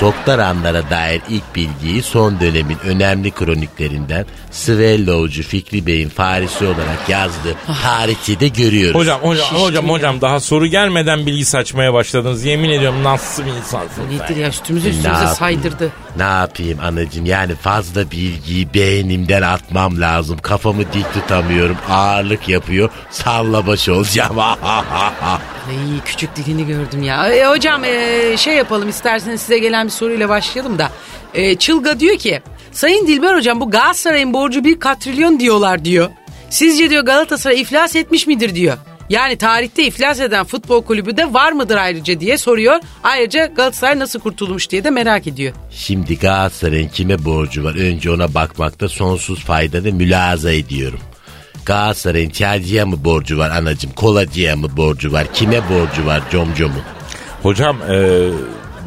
Soktaranlara 0.00 0.90
dair 0.90 1.22
ilk 1.28 1.56
bilgiyi 1.56 2.02
son 2.02 2.40
dönemin 2.40 2.78
önemli 2.84 3.30
kroniklerinden 3.30 4.26
Svelloğucu 4.50 5.42
Fikri 5.42 5.86
Bey'in 5.86 6.08
Farisi 6.08 6.64
olarak 6.64 7.08
yazdığı 7.08 7.56
tarihçede 7.82 8.48
görüyoruz. 8.48 9.00
Hocam 9.00 9.20
hocam 9.20 9.46
hocam 9.46 9.88
hocam 9.88 10.20
daha 10.20 10.40
soru 10.40 10.66
gelmeden 10.66 11.26
bilgi 11.26 11.44
saçmaya 11.44 11.94
başladınız. 11.94 12.44
Yemin 12.44 12.70
ediyorum 12.70 13.04
nasıl 13.04 13.46
bir 13.46 13.50
insansın 13.50 14.02
sen? 14.08 14.18
Nedir 14.18 14.36
ya 14.36 14.48
üstümüze 14.48 14.88
üstümüze 14.88 15.26
saydırdı. 15.26 15.92
Ne 16.16 16.22
yapayım 16.22 16.80
anacığım 16.80 17.26
yani 17.26 17.54
fazla 17.54 18.10
bilgiyi 18.10 18.74
beynimden 18.74 19.42
atmam 19.42 20.00
lazım. 20.00 20.38
Kafamı 20.42 20.92
dik 20.92 21.14
tutamıyorum 21.14 21.76
ağırlık 21.90 22.48
yapıyor 22.48 22.90
salla 23.10 23.66
baş 23.66 23.88
olacağım. 23.88 24.38
Ay 25.68 26.00
küçük 26.04 26.36
dilini 26.36 26.66
gördüm 26.66 27.02
ya. 27.02 27.28
E, 27.28 27.46
hocam 27.46 27.84
e, 27.84 28.36
şey 28.36 28.54
yapalım 28.54 28.88
isterseniz 28.88 29.40
size 29.40 29.58
gelen 29.58 29.86
bir 29.86 29.92
soruyla 29.92 30.28
başlayalım 30.28 30.78
da. 30.78 30.90
E, 31.34 31.54
Çılga 31.56 32.00
diyor 32.00 32.18
ki 32.18 32.42
Sayın 32.72 33.06
Dilber 33.06 33.34
hocam 33.34 33.60
bu 33.60 33.70
Galatasaray'ın 33.70 34.32
borcu 34.34 34.64
bir 34.64 34.80
katrilyon 34.80 35.40
diyorlar 35.40 35.84
diyor. 35.84 36.10
Sizce 36.50 36.90
diyor 36.90 37.04
Galatasaray 37.04 37.60
iflas 37.60 37.96
etmiş 37.96 38.26
midir 38.26 38.54
diyor. 38.54 38.78
Yani 39.12 39.36
tarihte 39.36 39.86
iflas 39.86 40.20
eden 40.20 40.44
futbol 40.44 40.82
kulübü 40.82 41.16
de 41.16 41.34
var 41.34 41.52
mıdır 41.52 41.76
ayrıca 41.76 42.20
diye 42.20 42.38
soruyor. 42.38 42.80
Ayrıca 43.02 43.46
Galatasaray 43.46 43.98
nasıl 43.98 44.20
kurtulmuş 44.20 44.70
diye 44.70 44.84
de 44.84 44.90
merak 44.90 45.26
ediyor. 45.26 45.54
Şimdi 45.70 46.18
Galatasaray'ın 46.18 46.88
kime 46.88 47.24
borcu 47.24 47.64
var 47.64 47.74
önce 47.74 48.10
ona 48.10 48.34
bakmakta 48.34 48.88
sonsuz 48.88 49.44
faydalı 49.44 49.92
mülaza 49.92 50.52
ediyorum. 50.52 51.00
Galatasaray'ın 51.66 52.30
çaycıya 52.30 52.86
mı 52.86 53.04
borcu 53.04 53.38
var 53.38 53.50
anacığım 53.50 53.92
kolacıya 53.92 54.56
mı 54.56 54.76
borcu 54.76 55.12
var 55.12 55.26
kime 55.34 55.60
borcu 55.70 56.06
var 56.06 56.22
comcomun? 56.30 56.82
Hocam 57.42 57.78
e, 57.90 58.28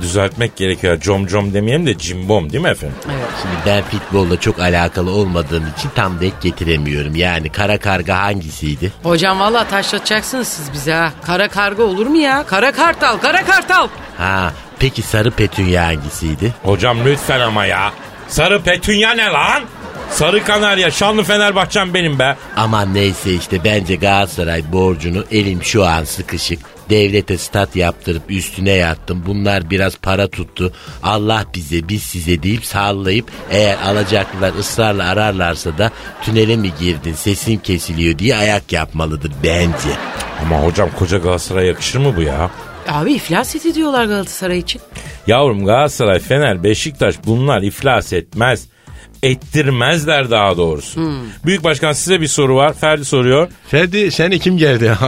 düzeltmek 0.02 0.56
gerekiyor. 0.56 1.00
Com 1.00 1.28
com 1.28 1.54
demeyelim 1.54 1.86
de 1.88 1.98
cimbom 1.98 2.52
değil 2.52 2.64
mi 2.64 2.70
efendim? 2.70 2.96
Şimdi 3.42 3.56
ben 3.66 3.84
futbolla 3.84 4.40
çok 4.40 4.60
alakalı 4.60 5.12
olmadığım 5.12 5.64
için 5.78 5.90
tam 5.96 6.20
denk 6.22 6.42
getiremiyorum. 6.42 7.16
Yani 7.16 7.50
kara 7.50 7.78
karga 7.78 8.18
hangisiydi? 8.18 8.92
Hocam 9.04 9.40
valla 9.40 9.68
taşlatacaksınız 9.68 10.48
siz 10.48 10.74
bize 10.74 10.94
ha. 10.94 11.12
Kara 11.26 11.48
karga 11.50 11.84
olur 11.84 12.08
mu 12.08 12.18
ya? 12.18 12.44
Kara 12.48 12.72
kartal, 12.72 13.18
kara 13.18 13.46
kartal. 13.46 13.88
Ha 14.18 14.54
peki 14.80 15.02
sarı 15.02 15.32
petunya 15.32 15.86
hangisiydi? 15.86 16.54
Hocam 16.64 16.98
lütfen 17.06 17.40
ama 17.40 17.66
ya. 17.66 17.92
Sarı 18.28 18.62
petunya 18.62 19.12
ne 19.14 19.26
lan? 19.26 19.64
Sarı 20.10 20.44
Kanarya, 20.44 20.92
şanlı 20.92 21.24
Fenerbahçem 21.24 21.94
benim 21.94 22.20
be. 22.20 22.38
Aman 22.58 22.94
neyse 22.94 23.34
işte 23.34 23.64
bence 23.64 23.96
Galatasaray 23.96 24.72
borcunu 24.72 25.24
elim 25.32 25.64
şu 25.64 25.86
an 25.86 26.04
sıkışık. 26.04 26.60
Devlete 26.90 27.38
stat 27.38 27.76
yaptırıp 27.76 28.32
üstüne 28.32 28.72
yattım. 28.72 29.24
Bunlar 29.26 29.70
biraz 29.70 29.98
para 29.98 30.28
tuttu. 30.28 30.74
Allah 31.04 31.46
bize 31.56 31.88
biz 31.90 32.04
size 32.04 32.44
deyip 32.44 32.66
sallayıp 32.66 33.32
eğer 33.52 33.78
alacaklılar 33.86 34.54
ısrarla 34.60 35.08
ararlarsa 35.08 35.78
da 35.78 35.92
tünele 36.22 36.56
mi 36.56 36.72
girdin 36.80 37.14
sesin 37.14 37.58
kesiliyor 37.58 38.20
diye 38.20 38.36
ayak 38.36 38.74
yapmalıdır 38.74 39.32
bence. 39.44 39.90
Ama 40.42 40.64
hocam 40.64 40.90
koca 41.00 41.18
Galatasaray'a 41.18 41.68
yakışır 41.68 42.00
mı 42.00 42.16
bu 42.16 42.22
ya? 42.22 42.52
Abi 42.88 43.14
iflas 43.14 43.56
ediyorlar 43.56 44.06
Galatasaray 44.06 44.60
için. 44.60 44.82
Yavrum 45.28 45.66
Galatasaray, 45.66 46.20
Fener, 46.20 46.64
Beşiktaş 46.64 47.16
bunlar 47.26 47.62
iflas 47.62 48.14
etmez. 48.14 48.68
Ettirmezler 49.26 50.32
daha 50.32 50.58
doğrusu. 50.58 51.02
Büyük 51.46 51.64
Başkan 51.64 51.94
size 51.94 52.22
bir 52.22 52.28
soru 52.28 52.56
var. 52.56 52.74
Ferdi 52.74 53.06
soruyor. 53.06 53.48
Ferdi 53.68 54.12
seni 54.12 54.40
kim 54.40 54.58
geldi? 54.58 54.92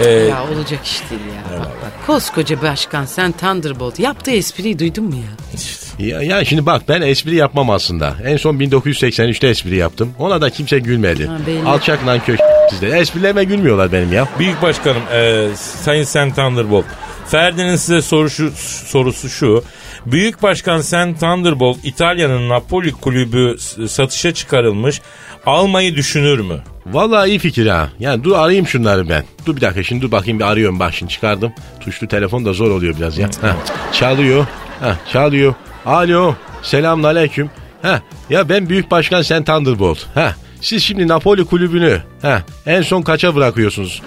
Ee, 0.00 0.08
Ya 0.10 0.44
olacak 0.44 0.80
iş 0.84 1.00
değil 1.10 1.20
ya. 1.36 1.58
Bak, 1.60 1.66
bak, 1.66 2.06
koskoca 2.06 2.62
başkan 2.62 3.04
sen 3.04 3.32
Thunderbolt 3.32 3.98
yaptığı 3.98 4.30
espriyi 4.30 4.78
duydun 4.78 5.04
mu 5.04 5.14
ya? 5.14 6.06
ya, 6.06 6.22
ya 6.22 6.44
şimdi 6.44 6.66
bak 6.66 6.82
ben 6.88 7.02
espri 7.02 7.34
yapmam 7.36 7.70
aslında. 7.70 8.14
En 8.24 8.36
son 8.36 8.56
1983'te 8.58 9.48
espri 9.48 9.76
yaptım. 9.76 10.12
Ona 10.18 10.40
da 10.40 10.50
kimse 10.50 10.78
gülmedi. 10.78 11.26
Ha. 11.26 11.36
Alçak 11.70 12.04
nankör 12.04 12.36
sizde. 12.70 12.88
Esprilerime 12.88 13.44
gülmüyorlar 13.44 13.92
benim 13.92 14.12
ya. 14.12 14.28
Büyük 14.38 14.62
Başkanım, 14.62 15.02
e, 15.12 15.48
Sayın 15.56 16.04
Sen 16.04 16.34
Thunderbolt. 16.34 16.84
Ferdi'nin 17.32 17.76
size 17.76 18.02
sorusu, 18.02 18.50
sorusu 18.86 19.28
şu. 19.28 19.64
Büyük 20.06 20.42
Başkan 20.42 20.80
Sen 20.80 21.14
Thunderbolt 21.14 21.78
İtalya'nın 21.84 22.48
Napoli 22.48 22.92
kulübü 22.92 23.56
satışa 23.88 24.34
çıkarılmış. 24.34 25.00
Almayı 25.46 25.96
düşünür 25.96 26.38
mü? 26.38 26.60
Vallahi 26.86 27.28
iyi 27.28 27.38
fikir 27.38 27.66
ha. 27.66 27.88
Yani 27.98 28.24
dur 28.24 28.36
arayayım 28.36 28.66
şunları 28.66 29.08
ben. 29.08 29.24
Dur 29.46 29.56
bir 29.56 29.60
dakika 29.60 29.82
şimdi 29.82 30.02
dur 30.02 30.10
bakayım 30.10 30.38
bir 30.38 30.44
arıyorum 30.44 30.80
bak 30.80 30.94
şimdi 30.94 31.12
çıkardım. 31.12 31.52
Tuşlu 31.80 32.08
telefon 32.08 32.44
da 32.44 32.52
zor 32.52 32.70
oluyor 32.70 32.96
biraz 32.96 33.18
ya. 33.18 33.26
Heh, 33.26 33.92
çalıyor. 33.92 34.46
Heh, 34.80 35.12
çalıyor. 35.12 35.54
Alo. 35.86 36.34
Selamun 36.62 37.02
aleyküm. 37.02 37.50
Heh, 37.82 38.00
ya 38.30 38.48
ben 38.48 38.68
Büyük 38.68 38.90
Başkan 38.90 39.22
Sen 39.22 39.44
Thunderbolt. 39.44 39.98
Heh, 40.14 40.32
siz 40.60 40.82
şimdi 40.82 41.08
Napoli 41.08 41.44
kulübünü 41.44 42.02
heh, 42.22 42.40
en 42.66 42.82
son 42.82 43.02
kaça 43.02 43.34
bırakıyorsunuz? 43.34 44.02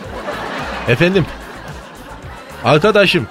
Efendim? 0.87 1.25
Arkadaşım 2.65 3.27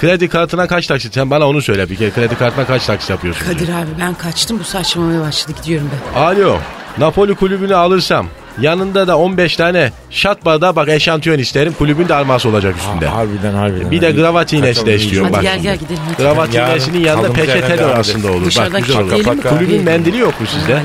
kredi 0.00 0.28
kartına 0.28 0.66
kaç 0.66 0.86
taksit? 0.86 1.14
Sen 1.14 1.30
bana 1.30 1.48
onu 1.48 1.62
söyle 1.62 1.90
bir 1.90 1.96
kere. 1.96 2.10
Kredi 2.10 2.34
kartına 2.38 2.66
kaç 2.66 2.86
taksit 2.86 3.10
yapıyorsun? 3.10 3.46
Kadir 3.46 3.68
abi 3.68 3.88
ben 4.00 4.14
kaçtım 4.14 4.58
bu 4.58 4.64
saçmalamaya 4.64 5.20
başladı 5.20 5.56
gidiyorum 5.62 5.90
ben. 6.14 6.20
Alo. 6.20 6.56
Napoli 6.98 7.34
kulübünü 7.34 7.74
alırsam 7.74 8.26
yanında 8.60 9.06
da 9.08 9.18
15 9.18 9.56
tane 9.56 9.92
şat 10.10 10.44
bardağı 10.44 10.76
bak 10.76 10.88
eşantiyon 10.88 11.38
isterim. 11.38 11.74
Kulübün 11.78 12.08
de 12.08 12.14
arması 12.14 12.48
olacak 12.48 12.76
üstünde. 12.76 13.06
harbiden 13.06 13.54
harbiden. 13.54 13.90
Bir 13.90 14.00
de 14.00 14.12
gravat 14.12 14.52
iğnesi 14.52 14.86
de 14.86 14.94
istiyorum 14.94 15.28
Hadi 15.32 15.36
bak. 15.36 15.42
gel 15.42 15.52
şimdi. 15.54 15.62
gel 15.66 15.76
gidelim 15.76 16.00
hadi. 16.12 16.22
Gravat 16.22 16.54
iğnesinin 16.54 17.00
yanında 17.00 17.32
peçete 17.32 17.78
de 17.78 17.84
aslında 17.84 18.32
olur. 18.32 18.44
Dışarıdan 18.46 18.80
Bak 18.80 18.86
güzel 18.86 19.02
olur. 19.02 19.42
Kulübün 19.42 19.82
mendili 19.84 20.18
yok 20.18 20.40
mu 20.40 20.46
sizde? 20.46 20.74
Hadi 20.74 20.84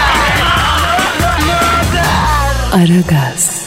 Aragaz. 2.71 3.60